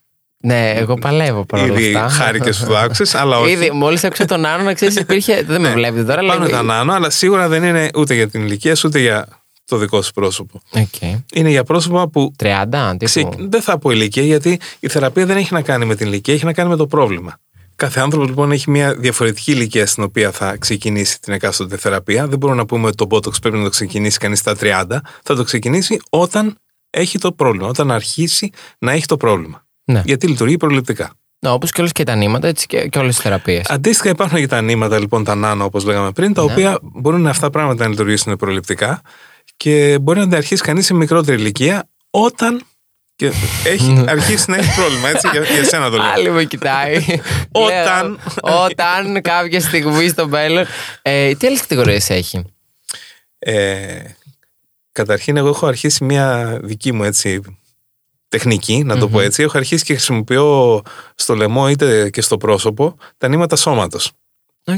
[0.41, 2.23] ναι, εγώ παλεύω παρόλα Ήδη αυτά.
[2.23, 3.51] χάρηκες που το άκουσες, αλλά όχι.
[3.51, 5.43] Ήδη, μόλις άκουσα τον Άνω, να ξέρεις, υπήρχε.
[5.43, 5.73] Δεν με ναι.
[5.73, 6.25] βλέπετε τώρα.
[6.25, 9.27] Πάνω τα Άνω, αλλά σίγουρα δεν είναι ούτε για την ηλικία σου, ούτε για
[9.65, 10.61] το δικό σου πρόσωπο.
[10.73, 11.23] Okay.
[11.33, 12.33] Είναι για πρόσωπα που.
[12.39, 13.35] 30, τύπου.
[13.49, 16.45] Δεν θα πω ηλικία, γιατί η θεραπεία δεν έχει να κάνει με την ηλικία, έχει
[16.45, 17.39] να κάνει με το πρόβλημα.
[17.75, 22.27] Κάθε άνθρωπο λοιπόν έχει μια διαφορετική ηλικία στην οποία θα ξεκινήσει την εκάστοτε θεραπεία.
[22.27, 24.83] Δεν μπορούμε να πούμε ότι το Botox πρέπει να το ξεκινήσει κανείς στα 30.
[25.23, 26.57] Θα το ξεκινήσει όταν
[26.89, 29.63] έχει το πρόβλημα, όταν αρχίσει να έχει το πρόβλημα.
[29.89, 30.01] Ναι.
[30.05, 31.13] Γιατί λειτουργεί προληπτικά.
[31.39, 33.65] Ναι, όπως και όλες και τα νήματα έτσι και, και όλες τις θεραπείες.
[33.69, 36.51] Αντίστοιχα, υπάρχουν και τα νήματα, λοιπόν, τα νάνο, όπως λέγαμε πριν, τα ναι.
[36.51, 39.01] οποία μπορούν αυτά πράγματα να λειτουργήσουν προληπτικά
[39.57, 42.61] και μπορεί να τα αρχίσει κανείς σε μικρότερη ηλικία όταν
[43.15, 43.31] και
[43.63, 44.11] έχει Ναι.
[44.11, 46.11] αρχίσει να έχει πρόβλημα, έτσι, για, για σένα το λέω.
[46.11, 46.95] Άλλη με κοιτάει.
[47.51, 48.19] Όταν.
[48.45, 50.65] Λέω, όταν κάποια στιγμή στο μέλλον.
[51.01, 52.43] Ε, τι άλλες κατηγορίες έχει;
[53.39, 53.99] Ε,
[54.91, 57.41] καταρχήν, εγώ έχω αρχίσει μια δική μου έτσι,
[58.29, 59.43] τεχνική, να το πω έτσι.
[59.43, 60.81] Έχω αρχίσει και χρησιμοποιώ
[61.15, 64.11] στο λαιμό είτε και στο πρόσωπο τα νήματα σώματος.
[64.65, 64.77] Οκ.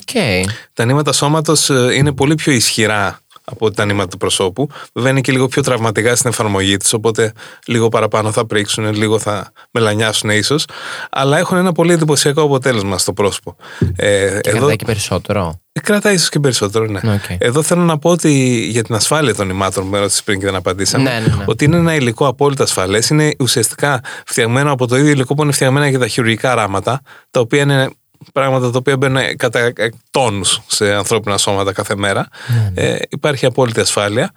[0.74, 3.20] Τα νήματα σώματος ε, είναι πολύ πιο ισχυρά
[3.52, 4.70] από τα νήματα του προσώπου.
[4.94, 7.32] Βέβαια είναι και λίγο πιο τραυματικά στην εφαρμογή τη, οπότε
[7.66, 10.66] λίγο παραπάνω θα πρίξουν, λίγο θα μελανιάσουν ίσως.
[11.12, 13.56] Αλλά έχουν ένα πολύ εντυπωσιακό αποτέλεσμα στο πρόσωπο.
[13.96, 14.76] Ε, και εδώ...
[14.76, 15.62] και περισσότερο.
[15.84, 17.00] Κρατάει ίσως και περισσότερο, ναι.
[17.04, 17.36] Okay.
[17.38, 18.32] Εδώ θέλω να πω ότι
[18.70, 21.04] για την ασφάλεια των νημάτων που με ρώτησες πριν και δεν απαντήσαμε.
[21.04, 21.44] Ναι, ναι, ναι.
[21.48, 23.10] Ότι είναι ένα υλικό απόλυτα ασφαλές.
[23.10, 27.40] Είναι ουσιαστικά φτιαγμένο από το ίδιο υλικό που είναι φτιαγμένα για τα χειρουργικά ράματα, τα
[27.40, 27.90] οποία είναι
[28.34, 29.74] πράγματα τα οποία μπαίνουν κατά
[30.12, 32.28] τόνους σε ανθρώπινα σώματα κάθε μέρα.
[32.48, 34.32] Ναι, ε, υπάρχει απόλυτη ασφάλεια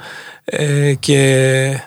[0.45, 1.81] ε, και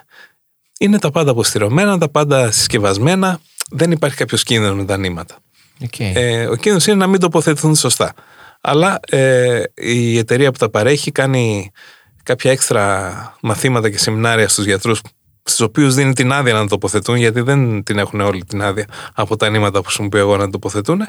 [0.80, 3.40] είναι τα πάντα αποστηρωμένα, τα πάντα συσκευασμένα.
[3.70, 5.36] Δεν υπάρχει κάποιος κίνδυνος με τα νήματα.
[5.82, 6.12] Okay.
[6.14, 8.14] Ε, ο κίνδυνος είναι να μην τοποθετηθούν σωστά.
[8.62, 11.72] Αλλά ε, η εταιρεία που τα παρέχει κάνει
[12.24, 15.02] κάποια έξτρα μαθήματα και σεμινάρια στους γιατρούς
[15.44, 19.36] στους οποίους δίνει την άδεια να τοποθετούν γιατί δεν την έχουν όλη την άδεια από
[19.36, 21.02] τα νήματα που χρησιμοποιώ εγώ να τοποθετούν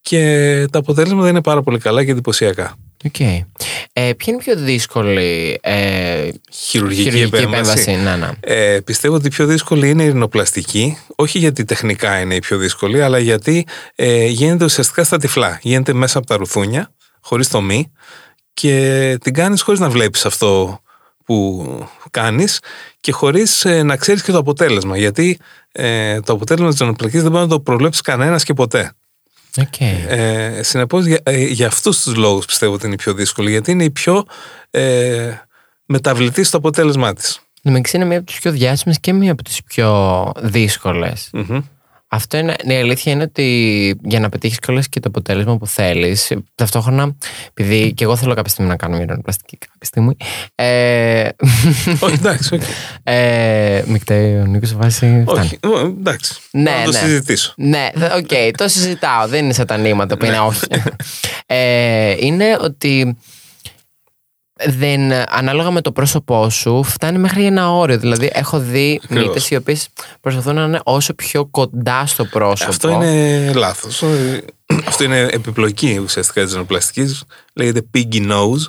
[0.00, 2.76] και τα αποτέλεσματα είναι πάρα πολύ καλά και εντυπωσιακά.
[3.04, 3.44] Okay.
[3.92, 7.90] Ε, ποια είναι η πιο δύσκολη ε, χειρουργική, χειρουργική επέμβαση.
[7.90, 8.30] Ναι, ναι.
[8.40, 10.98] Ε, πιστεύω ότι η πιο δύσκολη είναι η ρινοπλαστική.
[11.16, 15.58] Όχι γιατί τεχνικά είναι η πιο δύσκολη, αλλά γιατί ε, γίνεται ουσιαστικά στα τυφλά.
[15.62, 17.92] Γίνεται μέσα από τα ρουθούνια, χωρίς το μη,
[18.54, 20.80] και την κάνεις χωρίς να βλέπεις αυτό
[21.24, 21.64] που
[22.10, 22.58] κάνεις
[23.00, 24.98] και χωρίς ε, να ξέρεις και το αποτέλεσμα.
[24.98, 25.38] Γιατί
[25.72, 28.92] ε, το αποτέλεσμα της ρινοπλαστική δεν μπορεί να το προβλέψει κανένας και ποτέ.
[29.56, 30.04] Okay.
[30.08, 33.70] Ε, Συνεπώς, για, ε, για αυτούς τους λόγους πιστεύω ότι είναι η πιο δύσκολη, γιατί
[33.70, 34.24] είναι η πιο
[34.70, 35.32] ε,
[35.84, 37.40] μεταβλητή στο αποτέλεσμά της.
[37.62, 41.30] Νομίζω είναι μία από τις πιο διάσημες και μία από τις πιο δύσκολες.
[42.12, 45.66] Αυτό είναι, ναι, η αλήθεια είναι ότι για να πετύχεις κιόλας και το αποτέλεσμα που
[45.66, 47.16] θέλεις, ταυτόχρονα,
[47.54, 50.16] επειδή και εγώ θέλω κάποια στιγμή να κάνω μια πλαστική κάποια στιγμή.
[50.54, 51.28] Ε,
[52.04, 52.64] όχι, εντάξει, όχι.
[53.02, 55.24] Ε, Μικτέει ο Νίκος βάσης.
[55.24, 55.58] Όχι,
[55.98, 56.34] εντάξει.
[56.50, 56.98] Ναι, να το ναι.
[56.98, 57.54] συζητήσω.
[57.56, 59.28] Ναι, οκ, okay, το συζητάω.
[59.28, 60.40] Δεν είναι σαν τα νήματα που είναι Ναι.
[60.40, 60.60] όχι.
[61.46, 63.16] Ε, είναι ότι
[64.66, 67.98] δεν, ανάλογα με το πρόσωπό σου, φτάνει μέχρι ένα όριο.
[67.98, 69.26] Δηλαδή, έχω δει Ακριβώς.
[69.26, 69.88] μύτες οι οποίες
[70.20, 72.70] προσπαθούν να είναι όσο πιο κοντά στο πρόσωπο.
[72.70, 74.04] Αυτό είναι λάθος.
[74.86, 77.24] Αυτό είναι επιπλοκή ουσιαστικά της ρινοπλαστικής.
[77.52, 78.66] Λέγεται piggy nose.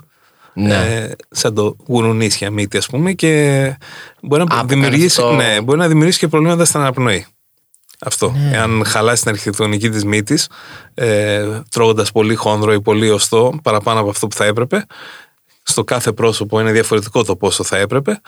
[0.54, 0.76] Ναι.
[0.76, 3.78] Ε, σαν το γουρουνίσια μύτη, ας πούμε, και
[4.22, 5.44] μπορεί να, Α, που δημιουργήσει, κάνει αυτό.
[5.44, 7.26] ναι, μπορεί να δημιουργήσει και προβλήματα στην αναπνοή.
[8.00, 8.30] Αυτό.
[8.32, 8.58] Ναι.
[8.58, 10.48] Εάν χαλάσει την αρχιτεκτονική της μύτης,
[10.94, 14.86] ε, τρώγοντας πολύ χόνδρο ή πολύ οστό, παραπάνω από αυτό που θα έπρεπε,
[15.64, 18.22] στο κάθε πρόσωπο είναι διαφορετικό το πόσο θα έπρεπε.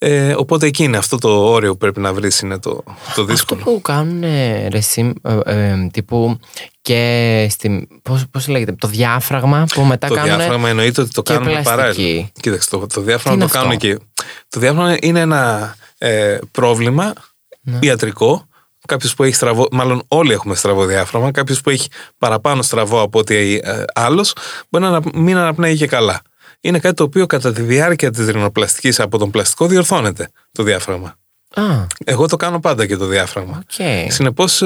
[0.00, 2.82] Ε, οπότε εκεί είναι αυτό το όριο που πρέπει να βρεις, είναι το,
[3.14, 3.60] το δύσκολο.
[3.60, 6.38] Αυτό που κάνουν ε, ρε, εσύ, ε, ε, τύπου
[6.82, 11.22] και στη, πώς, πώς λέγεται, το διάφραγμα που μετά Το κάνουν διάφραγμα εννοείται ότι το
[11.22, 11.76] και κάνουμε πλαστική.
[11.76, 12.28] παράλληλα.
[12.40, 14.22] Κοίταξε, το, το διάφραγμα Τι το είναι κάνουν αυτό; και.
[14.48, 17.12] Το διάφραγμα είναι ένα ε, πρόβλημα
[17.60, 17.78] Ναι.
[17.82, 18.46] ιατρικό.
[18.86, 21.30] Κάποιος που έχει στραβό, μάλλον όλοι έχουμε στραβό διάφραγμα.
[21.30, 24.32] Κάποιος που έχει παραπάνω στραβό από ότι ε, άλλος
[24.70, 26.20] μπορεί να ανα- μην αναπνέει και καλά.
[26.60, 31.14] Είναι κάτι το οποίο κατά τη διάρκεια της ρινοπλαστικής από τον πλαστικό διορθώνεται το διάφραγμα.
[31.54, 31.62] Α,
[32.04, 33.56] Εγώ το κάνω πάντα και το διάφραγμα.
[33.56, 34.10] οκ.
[34.12, 34.60] Συνεπώς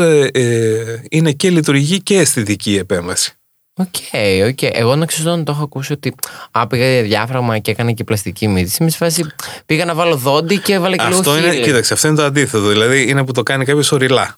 [1.09, 3.33] είναι και λειτουργική και αισθητική η επέμβαση.
[3.75, 3.95] Οκ,
[4.49, 4.63] οκ.
[4.63, 6.15] Εγώ να ξέρω να το έχω ακούσει ότι
[6.51, 8.77] α, πήγα για διάφραγμα και έκανε και πλαστική μύτη.
[8.81, 9.25] Είμαι σε φάση
[9.67, 11.63] πήγα να βάλω δόντι και έβαλε και λίγο Αυτό είναι, χείλη.
[11.63, 12.67] κοίταξε, αυτό είναι το αντίθετο.
[12.69, 14.37] Δηλαδή είναι που το κάνει κάποιος ο ΩΡΛ.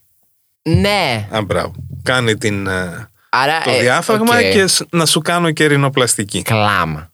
[0.62, 1.28] Ναι.
[1.30, 1.74] Α, μπράβο.
[2.02, 4.40] Κάνει την, ε, Άρα, το ε, διάφραγμα οκ.
[4.52, 6.42] και σ- να σου κάνω και ρινοπλαστική.
[6.42, 7.10] Κλάμα.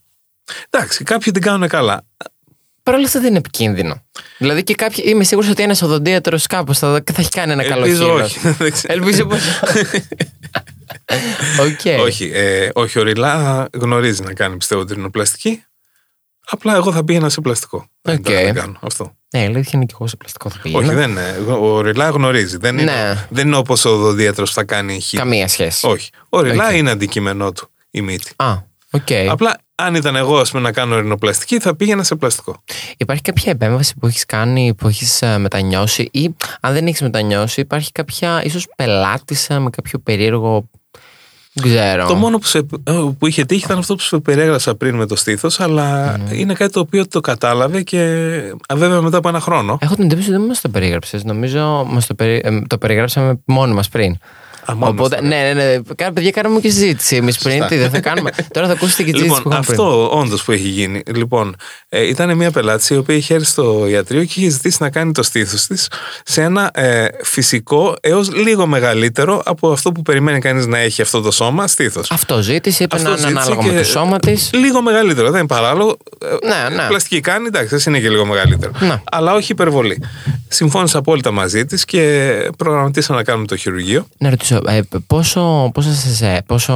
[0.70, 2.04] Εντάξει, κάποιοι την κάνουν καλά.
[2.82, 4.02] Παρ' όλα αυτά δεν είναι επικίνδυνο.
[4.38, 7.84] Δηλαδή και κάποιοι, είμαι σίγουρος ότι ένας οδοντίατρος κάπως θα, θα έχει κάνει ένα καλό
[7.84, 8.36] Ελπίζω χείλος.
[8.36, 8.48] όχι.
[8.48, 8.92] Δεν ξέρω.
[8.92, 9.36] Ελπίζω πω.
[11.60, 12.00] Οκ.
[12.04, 15.64] όχι, ε, όχι, ο ΩΡΛ γνωρίζει να κάνει πιστεύω την ρινοπλαστική.
[16.46, 17.86] Απλά εγώ θα πήγαινα σε πλαστικό.
[18.02, 18.22] Δεν Οκ.
[18.24, 19.14] το να κάνω αυτό.
[19.30, 20.86] Ναι, αλήθεια είναι και εγώ σε πλαστικό θα πήγαινα.
[20.86, 21.34] Όχι, δεν είναι.
[21.60, 22.56] Ο ΩΡΛ γνωρίζει.
[22.56, 23.26] Δεν είναι, Ναι.
[23.30, 25.10] δεν είναι όπως ο οδοντίατρος θα κάνει χ.
[25.10, 25.86] Καμία σχέση.
[25.86, 26.10] Όχι.
[26.28, 26.72] Ο ΩΡΛ Οκ.
[26.74, 28.32] είναι αντικείμενό του η μύτη.
[28.36, 28.54] Α,
[28.90, 29.08] οκ.
[29.28, 32.62] Απλά αν ήταν εγώ ας πούμε, να κάνω ρινοπλαστική, θα πήγαινα σε πλαστικό.
[32.96, 37.92] Υπάρχει κάποια επέμβαση που έχεις κάνει, που έχεις μετανιώσει, ή αν δεν έχεις μετανιώσει, υπάρχει
[37.92, 40.68] κάποια ίσως πελάτισσα με κάποιο περίεργο.
[41.52, 42.06] Δεν ξέρω.
[42.06, 42.62] Το μόνο που, σε,
[43.18, 46.36] που είχε τύχει ήταν αυτό που σου περιέγραψα πριν με το στήθος, αλλά Ναι.
[46.36, 47.98] είναι κάτι το οποίο το κατάλαβε και
[48.72, 49.78] α, βέβαια μετά από ένα χρόνο.
[49.80, 51.20] Έχω την εντύπωση ότι δεν μας το περίγραψε.
[51.24, 52.40] Νομίζω μας το, περι...
[52.44, 54.18] ε, το περιγράψαμε μόνοι μας πριν.
[54.70, 55.76] Α, μόνοι μας Οπότε, το ναι, ναι, ναι.
[55.96, 57.52] Κα- Παιδιά, κάναμε και συζήτηση εμείς πριν.
[57.52, 57.68] Σωστά.
[57.68, 58.30] Τι δεν θα κάνουμε.
[58.54, 59.80] Τώρα θα ακούσετε και τη συζήτηση Λοιπόν, που είχαμε πριν.
[59.80, 61.02] αυτό όντως που έχει γίνει.
[61.14, 61.56] Λοιπόν,
[61.88, 65.12] ε, ήταν μια πελάτη η οποία είχε έρθει στο ιατρείο και είχε ζητήσει να κάνει
[65.12, 65.88] το στήθος της
[66.24, 71.20] σε ένα ε, φυσικό έως λίγο μεγαλύτερο από αυτό που περιμένει κανείς να έχει αυτό
[71.20, 72.10] το σώμα στήθος.
[72.10, 74.50] Αυτό ζήτησε, είπε Αυτό να είναι ζήτησε ανάλογα με και- το σώμα της.
[74.52, 75.96] Λίγο μεγαλύτερο, δεν είναι παράλογο.
[76.42, 76.86] Ε, Ναι, ναι.
[76.88, 78.72] Πλαστική κάνει, εντάξει, δεν είναι και λίγο μεγαλύτερο.
[78.80, 79.02] Ναι.
[79.12, 80.02] Αλλά όχι υπερβολή.
[80.48, 84.06] συμφώνησα απόλυτα μαζί της και προγραμματίσαμε να κάνουμε το χειρουργείο.
[84.18, 86.72] Να ρωτήσω, ε, πόσο, πόσο, σε, πόσο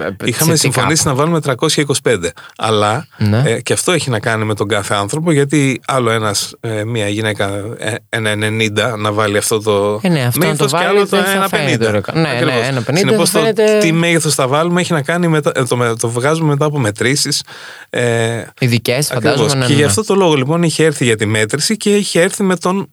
[0.00, 1.40] ε, Είχαμε σε τι συμφωνήσει κάπου; να βάλουμε
[2.02, 2.16] 325.
[2.56, 3.42] Αλλά Ναι.
[3.46, 7.08] ε, και αυτό έχει να κάνει με τον κάθε άνθρωπο, γιατί άλλο ένας, ε, μία
[7.08, 7.48] γυναίκα
[7.78, 10.88] ε, ένα 90 να βάλει αυτό το Ε, ναι, αυτό να το μέγεθος και βάλει
[10.88, 11.48] άλλο το δεν θα 1,50.
[11.48, 12.00] φαίνεται ωραίο.
[12.12, 12.54] Ναι, ναι, Ακριβώς.
[12.68, 15.76] 1,50 Συνεπώς, θα το φαίνεται- τι μέγεθος θα βάλουμε έχει να κάνει μετά, ε, το,
[15.76, 17.42] με- το βγάζουμε μετά από μετρήσεις.
[17.90, 19.32] Ε, Ειδικές, φαντάζομαι.
[19.32, 19.54] ακριβώς.
[19.54, 19.86] Ναι, και ναι, γι' ναι.
[19.86, 22.90] αυτό το λόγο λοιπόν είχε έρθει για τη μέτρηση και είχε έρθει με τον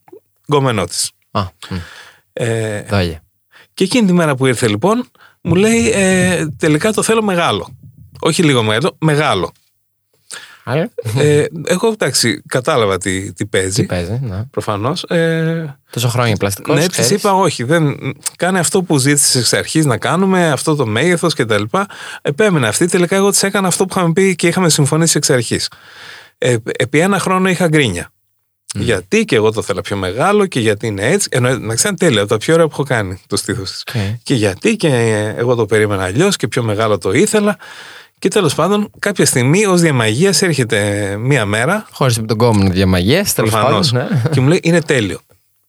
[0.48, 1.12] γκόμενό της.
[1.32, 1.76] Α, μ,
[2.34, 3.22] Ε, δόλια.
[3.74, 5.08] Και εκείνη τη μέρα που ήρθε λοιπόν,
[5.42, 7.76] μου λέει ε, τελικά το θέλω μεγάλο.
[8.20, 9.52] Όχι λίγο μεγάλο, μεγάλο.
[10.64, 10.90] Άλλο.
[11.18, 13.82] ε, εγώ εντάξει, κατάλαβα τι, τι παίζει.
[13.82, 14.44] Τι παίζει, ναι.
[14.52, 15.04] Προφανώς.
[15.04, 16.80] Ε, Τόσο χρόνια πλαστικός.
[16.80, 17.64] ναι, της είπα όχι.
[17.64, 17.98] Δεν,
[18.38, 21.64] κάνε αυτό που ζήτησες εξ αρχής να κάνουμε, αυτό το μέγεθος κτλ.
[22.22, 22.86] Επέμεινε αυτή.
[22.88, 25.70] Τελικά εγώ της έκανα αυτό που είχαμε πει και είχαμε συμφωνήσει εξ αρχής.
[26.38, 28.12] Ε, επί ένα χρόνο είχα γκρίνια.
[28.80, 31.28] Γιατί και εγώ το θέλω πιο μεγάλο και γιατί είναι έτσι.
[31.32, 33.84] Ενώ να ξέρει τέλεια, από τα πιο ωραία που έχω κάνει το στήθος της.
[34.24, 34.88] Και γιατί και
[35.38, 37.58] εγώ το περίμενα αλλιώς και πιο μεγάλο το ήθελα.
[38.20, 41.88] Και τέλος πάντων, κάποια στιγμή ως διαμαγείας έρχεται μία μέρα.
[41.92, 43.92] Χώρισε με τον κόμμα διαμαγέ, τέλος Προφανώς.
[43.92, 44.08] πάντων.
[44.08, 44.22] ναι.
[44.32, 45.20] Και μου λέει: Είναι τέλειο.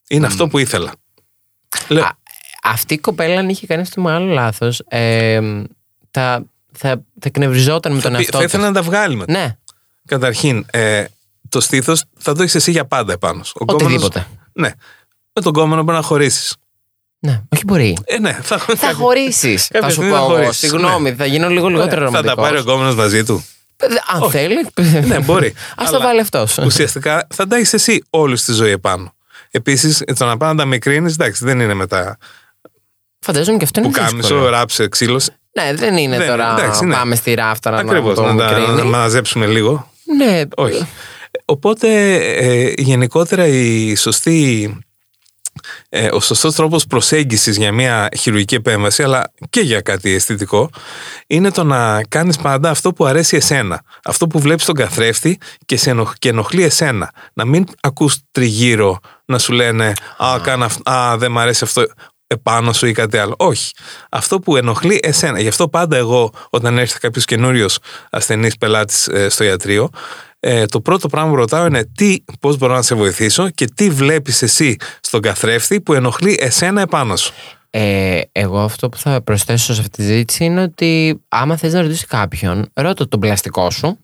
[0.09, 0.92] Είναι αυτό που ήθελα.
[1.88, 2.11] Λέω, Α,
[2.62, 5.40] Αυτή η κοπέλα, αν είχε κάνει το μεγάλο λάθος, ε,
[6.11, 8.53] θα, θα, θα εκνευριζόταν με τον θα, εαυτό θα της.
[8.53, 9.32] ήθελα να τα βγάλει μετά.
[9.32, 9.57] Ναι,
[10.07, 11.05] Καταρχήν, ε,
[11.53, 13.42] το στήθος θα το έχεις εσύ για πάντα επάνω.
[13.44, 13.53] σου.
[13.59, 14.26] Ο κόμενος- οτιδήποτε.
[14.53, 14.70] Ναι.
[15.32, 16.57] Με τον κόμενο μπορεί να χωρίσεις.
[17.18, 17.96] Ναι, όχι μπορεί.
[18.05, 19.66] Ε, ναι, θα, Θα χωρίσεις.
[19.66, 20.32] θα Κάποια σου στιγμή πω θα εγώ.
[20.34, 20.59] χωρίσεις.
[20.59, 22.16] Συγγνώμη, θα γίνω λίγο λιγότερο Ναι.
[22.16, 22.72] Θα τα πάρει ο ρομαντικό.
[22.72, 23.44] κόμενος μαζί του.
[24.14, 24.66] Αν θέλει.
[25.07, 25.46] Ναι, μπορεί.
[25.53, 26.59] Α Αλλά το βάλει αυτός.
[26.59, 29.14] Ουσιαστικά θα τα έχεις εσύ όλη τη ζωή επάνω.
[29.50, 32.18] Επίσης, το να πάει να τα μικρύνεις, εντάξει, δεν είναι μετά
[33.18, 34.48] Φαντάζομαι και αυτό είναι που κάμισο, δύσκολο.
[34.48, 35.28] ράψε, ξύλος.
[35.53, 36.55] Ναι, δεν είναι Δεν- τώρα.
[36.59, 36.94] εντάξει, ναι.
[36.94, 38.16] Πάμε στη ράφταρα Ακριβώς.
[38.18, 38.88] να το Να τα να μικρύνει.
[38.90, 39.90] μαζέψουμε λίγο.
[40.16, 40.86] Ναι, Όχι.
[41.45, 44.76] Οπότε ε, γενικότερα η σωστή,
[45.88, 50.70] ε, ο σωστός τρόπος προσέγγισης για μια χειρουργική επέμβαση αλλά και για κάτι αισθητικό
[51.26, 53.82] είναι το να κάνεις πάντα αυτό που αρέσει εσένα.
[54.05, 57.12] Αυτό που βλέπεις τον καθρέφτη και, σε ενοχ- και ενοχλεί εσένα.
[57.34, 61.84] Να μην ακούς τριγύρω να σου λένε «Α, κάνα αυ- α δεν μ' αρέσει αυτό
[62.26, 63.34] επάνω σου ή κάτι άλλο».
[63.38, 63.72] Όχι.
[64.11, 65.40] Αυτό που ενοχλεί εσένα.
[65.40, 67.78] Γι' αυτό πάντα εγώ όταν έρχεται κάποιος καινούριος
[68.11, 69.88] ασθενής πελάτης ε, στο ιατρείο
[70.45, 73.90] ε, το πρώτο πράγμα που ρωτάω είναι τι, πώς μπορώ να σε βοηθήσω και τι
[73.90, 77.32] βλέπεις εσύ στον καθρέφτη που ενοχλεί εσένα επάνω σου.
[77.70, 81.80] Ε, εγώ αυτό που θα προσθέσω σε αυτή τη συζήτηση είναι ότι άμα θες να
[81.80, 83.99] ρωτήσεις κάποιον, ρώτα τον πλαστικό σου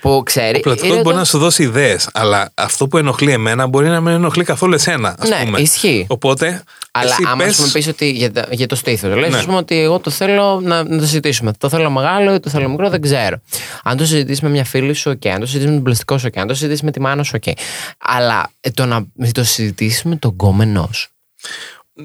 [0.00, 0.56] που ξέρει.
[0.56, 3.88] Ο πλαστικός ή ρώτα- μπορεί να σου δώσει ιδέες, αλλά αυτό που ενοχλεί εμένα μπορεί
[3.88, 5.60] να μην ενοχλεί καθόλου εσένα, ας Ναι, πούμε.
[5.60, 6.04] ισχύει.
[6.08, 9.36] Οπότε, Αλλά εσύ άμα πες, σου πεις ότι για, τα- για το στήθος, λες, Ναι.
[9.38, 11.52] ας πούμε ότι εγώ το θέλω να, να το συζητήσουμε.
[11.58, 13.36] Το θέλω μεγάλο ή το θέλω μικρό, δεν ξέρω.
[13.82, 15.26] Αν το συζητήσεις με μια φίλη σου, οκ.
[15.26, 16.38] Αν το συζητήσεις με τον πλαστικό σου, οκ.
[16.38, 17.52] Αν το συζητήσεις με τη μάνα σου, οκ.
[17.98, 21.08] Αλλά ε, το να το συζητήσεις με τον γκόμενό σου.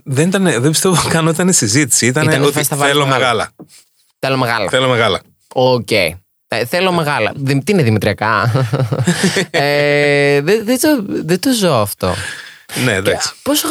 [0.03, 2.05] δεν, ήταν, δεν πιστεύω καν ότι ήταν συζήτηση.
[2.05, 3.23] Ήταν Ήτανε ότι φες τα βάλεις θέλω μεγάλα.
[3.27, 3.51] μεγάλα.
[4.19, 4.69] Θέλω μεγάλα.
[4.69, 5.21] Θέλω μεγάλα.
[5.53, 5.87] Οκ.
[6.59, 7.31] Ε, θέλω μεγάλα.
[7.35, 8.51] Δεν- Τι είναι δημητριακά;
[9.51, 12.13] ε, δεν, δεν, το, δεν το ζω αυτό.
[12.85, 13.31] Ναι, εντάξει.
[13.43, 13.67] Πόσο...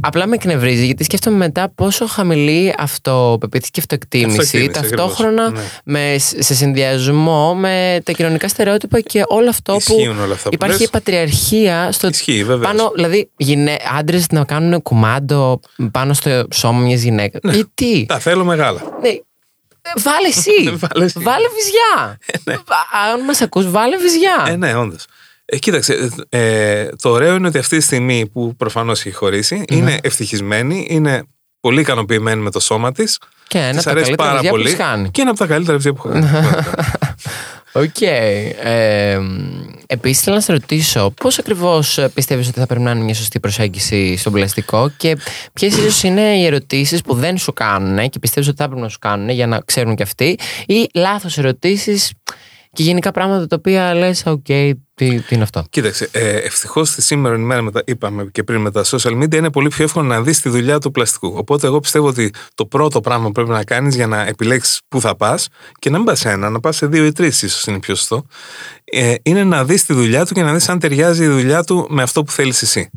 [0.00, 5.98] Απλά με εκνευρίζει γιατί σκέφτομαι μετά πόσο χαμηλή αυτοπεποίθηση και αυτοεκτίμηση Αυτοεκτίμηση, ταυτόχρονα ακριβώς, ναι.
[6.00, 10.54] με, σε συνδυασμό με τα κοινωνικά στερεότυπα και όλο αυτό Ισχύουν που όλα αυτά που
[10.54, 10.90] υπάρχει λες.
[10.90, 12.60] πατριαρχία στο Ισχύει, βεβαίως.
[12.66, 13.76] πάνω, δηλαδή γυναί...
[13.98, 18.80] άντρες να κάνουν κουμάντο πάνω στο σώμα μιας γυναίκας γιατί Τα θέλω μεγάλα.
[19.02, 19.08] ναι.
[19.96, 20.76] Ε, Βάλε εσύ.
[20.88, 21.18] Βάλε εσύ.
[21.22, 22.18] Βάλε βυζιά.
[23.12, 24.44] Αν μας ακούς, βάλε βυζιά.
[24.48, 25.04] Ε, ναι, όντως.
[25.44, 29.98] Ε, κοίταξε, ε, το ωραίο είναι ότι αυτή τη στιγμή που προφανώς έχει χωρίσει, είναι
[30.02, 31.22] ευτυχισμένη, είναι
[31.60, 33.18] πολύ ικανοποιημένη με το σώμα της.
[33.46, 34.68] Και ένα Της από τα αρέσει καλύτερα πάρα βυζιά που πολύ.
[34.68, 35.10] έχεις κάνει.
[35.10, 36.28] Και είναι από τα καλύτερα βυζιά που έχω κάνει.
[37.72, 38.00] Οκ.
[38.00, 39.18] Ε,
[39.90, 43.40] Επίσης, θέλω να σε ρωτήσω πώς ακριβώς πιστεύεις ότι θα πρέπει να είναι μια σωστή
[43.40, 45.16] προσέγγιση στον πλαστικό και
[45.52, 48.88] ποιες ίσως είναι οι ερωτήσεις που δεν σου κάνουν και πιστεύεις ότι θα πρέπει να
[48.88, 52.12] σου κάνουν για να ξέρουν και αυτοί, ή λάθος ερωτήσεις
[52.72, 55.64] και γενικά πράγματα τα οποία λες, οκ, τι, τι είναι αυτό.
[55.70, 59.34] Κοίταξε, ε, ευτυχώς τη σήμερα ημέρα, με τα, είπαμε και πριν με τα social media,
[59.34, 61.34] είναι πολύ πιο εύκολο να δεις τη δουλειά του πλαστικού.
[61.36, 65.00] Οπότε, εγώ πιστεύω ότι το πρώτο πράγμα που πρέπει να κάνεις για να επιλέξεις πού
[65.00, 65.48] θα πας
[65.78, 67.94] και να μην πας σε ένα, να πας σε δύο ή τρεις, ίσως είναι πιο
[67.94, 68.26] σωστό,
[68.84, 71.86] ε, είναι να δεις τη δουλειά του και να δεις αν ταιριάζει η δουλειά του
[71.90, 72.90] με αυτό που θέλεις εσύ.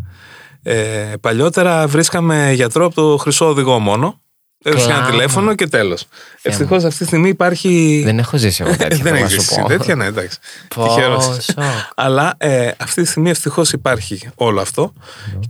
[0.63, 4.21] Ε, παλιότερα βρίσκαμε γιατρό από το χρυσό οδηγό μόνο.
[4.63, 5.09] Έδωσε ένα Κλάμα.
[5.09, 6.07] τηλέφωνο και τέλος.
[6.41, 8.01] Ευτυχώς αυτή τη στιγμή υπάρχει.
[8.05, 8.87] Δεν έχω ζήσει εγώ τέτοια.
[8.87, 9.67] Δεν θέλω να έχεις σου ζήσει πω.
[9.67, 10.37] τέτοια, ναι, εντάξει.
[10.75, 11.23] Πω, Τυχερός.
[11.25, 11.57] σοκ.
[11.95, 14.93] Αλλά ε, αυτή τη στιγμή ευτυχώς υπάρχει όλο αυτό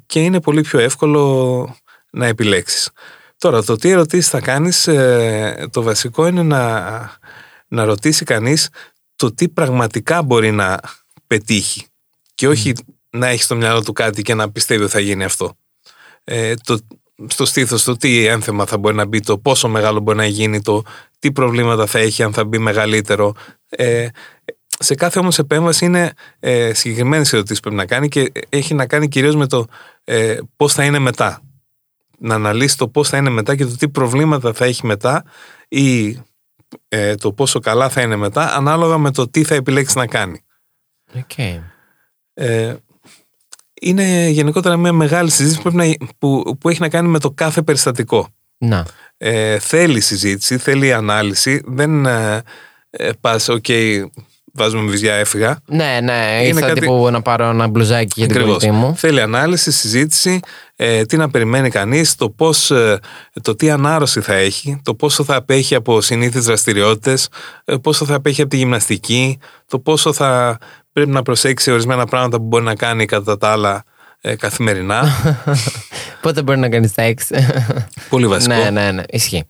[0.05, 1.75] και είναι πολύ πιο εύκολο
[2.11, 2.89] να επιλέξεις.
[3.37, 6.81] Τώρα, το τι ερωτήσεις θα κάνεις, ε, το βασικό είναι να,
[7.67, 8.69] να ρωτήσει κανείς
[9.15, 10.79] το τι πραγματικά μπορεί να
[11.27, 11.85] πετύχει
[12.35, 12.73] και όχι
[13.09, 15.53] να έχει στο μυαλό του κάτι και να πιστεύει ότι θα γίνει αυτό.
[16.23, 16.79] Ε, το,
[17.27, 20.61] στο στήθος το τι ένθεμα θα μπορεί να μπει, το πόσο μεγάλο μπορεί να γίνει,
[20.61, 20.83] το
[21.19, 23.33] τι προβλήματα θα έχει αν θα μπει μεγαλύτερο.
[23.69, 24.07] Ε,
[24.79, 28.87] σε κάθε όμως επέμβαση είναι ε, συγκεκριμένες ερωτήσεις που πρέπει να κάνει και έχει να
[28.87, 29.65] κάνει κυρίως με το
[30.03, 31.41] ε, πώς θα είναι μετά.
[32.17, 35.23] Να αναλύσει το πώς θα είναι μετά και το τι προβλήματα θα έχει μετά
[35.67, 36.19] ή
[36.87, 40.43] ε, το πόσο καλά θα είναι μετά ανάλογα με το τι θα επιλέξεις να κάνει.
[41.13, 41.59] Okay.
[42.33, 42.75] Ε,
[43.81, 45.83] είναι γενικότερα μια μεγάλη συζήτηση που, να,
[46.17, 48.27] που, που έχει να κάνει με το κάθε περιστατικό.
[48.57, 48.85] Να.
[49.17, 51.61] Ε, θέλει συζήτηση, θέλει ανάλυση.
[51.65, 52.41] Δεν ε,
[52.89, 54.03] ε πας, OK, okay,
[54.53, 55.59] βάζουμε βυζιά, έφυγα.
[55.65, 56.79] Ναι, ναι, είναι ήρθα κάτι...
[56.79, 58.95] τύπου να πάρω ένα μπλουζάκι για την κολλητή μου.
[58.95, 60.39] Θέλει ανάλυση, συζήτηση,
[60.75, 62.99] ε, τι να περιμένει κανείς, το, πώς, ε,
[63.41, 67.29] το τι ανάρρωση θα έχει, το πόσο θα απέχει από συνήθεις δραστηριότητες,
[67.65, 70.57] ε, πόσο θα απέχει από τη γυμναστική, το πόσο θα
[70.93, 73.83] πρέπει να προσέξει ορισμένα πράγματα που μπορεί να κάνει κατά τα άλλα
[74.21, 75.03] ε, καθημερινά.
[76.21, 77.27] Πότε μπορεί να κάνει σεξ.
[78.09, 78.55] Πολύ βασικό.
[78.55, 79.03] ναι, ναι, ναι.
[79.09, 79.43] Ισχύει.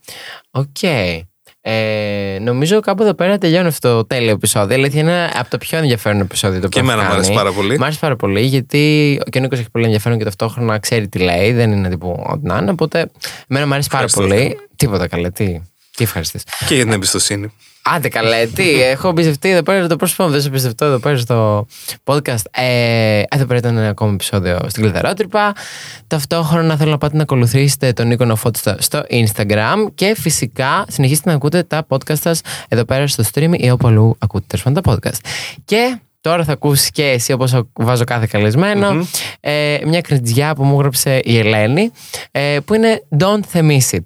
[0.51, 0.65] OK.
[0.81, 1.21] Okay.
[1.63, 4.75] Ε, νομίζω κάπου εδώ πέρα τελειώνει αυτό το τέλειο επεισόδιο.
[4.75, 7.79] Αλήθεια είναι από το πιο ενδιαφέρον επεισόδιο το Και εμένα μου αρέσει πάρα πολύ.
[7.79, 11.19] Μ' αρέσει πάρα πολύ γιατί και ο Νίκος έχει πολύ ενδιαφέρον και ταυτόχρονα ξέρει τι
[11.19, 11.53] λέει.
[11.53, 12.71] Δεν είναι τύπου ό,τι να είναι.
[12.71, 13.11] Οπότε
[13.47, 14.57] εμένα μου αρέσει πάρα πολύ.
[14.75, 15.29] Τίποτα καλέ.
[15.29, 15.59] Τι,
[16.01, 16.39] τι ευχαριστεί.
[16.67, 17.51] Και για την εμπιστοσύνη.
[17.83, 21.17] Άντε καλέ, τι, έχω εμπιστευτεί εδώ πέρα το πρόσωπο μου, δεν σε εμπιστευτώ εδώ πέρα
[21.17, 21.67] στο
[22.03, 22.43] podcast.
[22.51, 25.53] Ε, εδώ πέρα ήταν ένα ακόμα επεισόδιο στην κλειδαρότρυπα.
[26.07, 31.35] Ταυτόχρονα θέλω να πάτε να ακολουθήσετε τον Νίκο Νοφώτιστα στο Instagram και φυσικά συνεχίστε να
[31.35, 35.19] ακούτε τα podcast σας εδώ πέρα στο stream ή όπου αλλού ακούτε τα podcast.
[35.65, 38.27] Και Τώρα θα ακούσεις και εσύ, όπως βάζω κάθε
[39.39, 41.91] ε, μια κριτζιά που μου έγραψε η Ελένη,
[42.31, 44.03] ε, που είναι Don't Themiss It.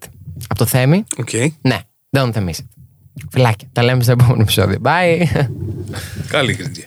[0.47, 1.03] Από το Θέμη.
[1.25, 1.47] Okay.
[1.61, 1.79] Ναι,
[2.17, 2.65] Don't Themiss It.
[3.31, 3.67] Φιλάκια.
[3.71, 4.79] Τα λέμε στο επόμενο επεισόδιο.
[4.83, 5.47] Bye.
[6.27, 6.85] Καλή κριτική.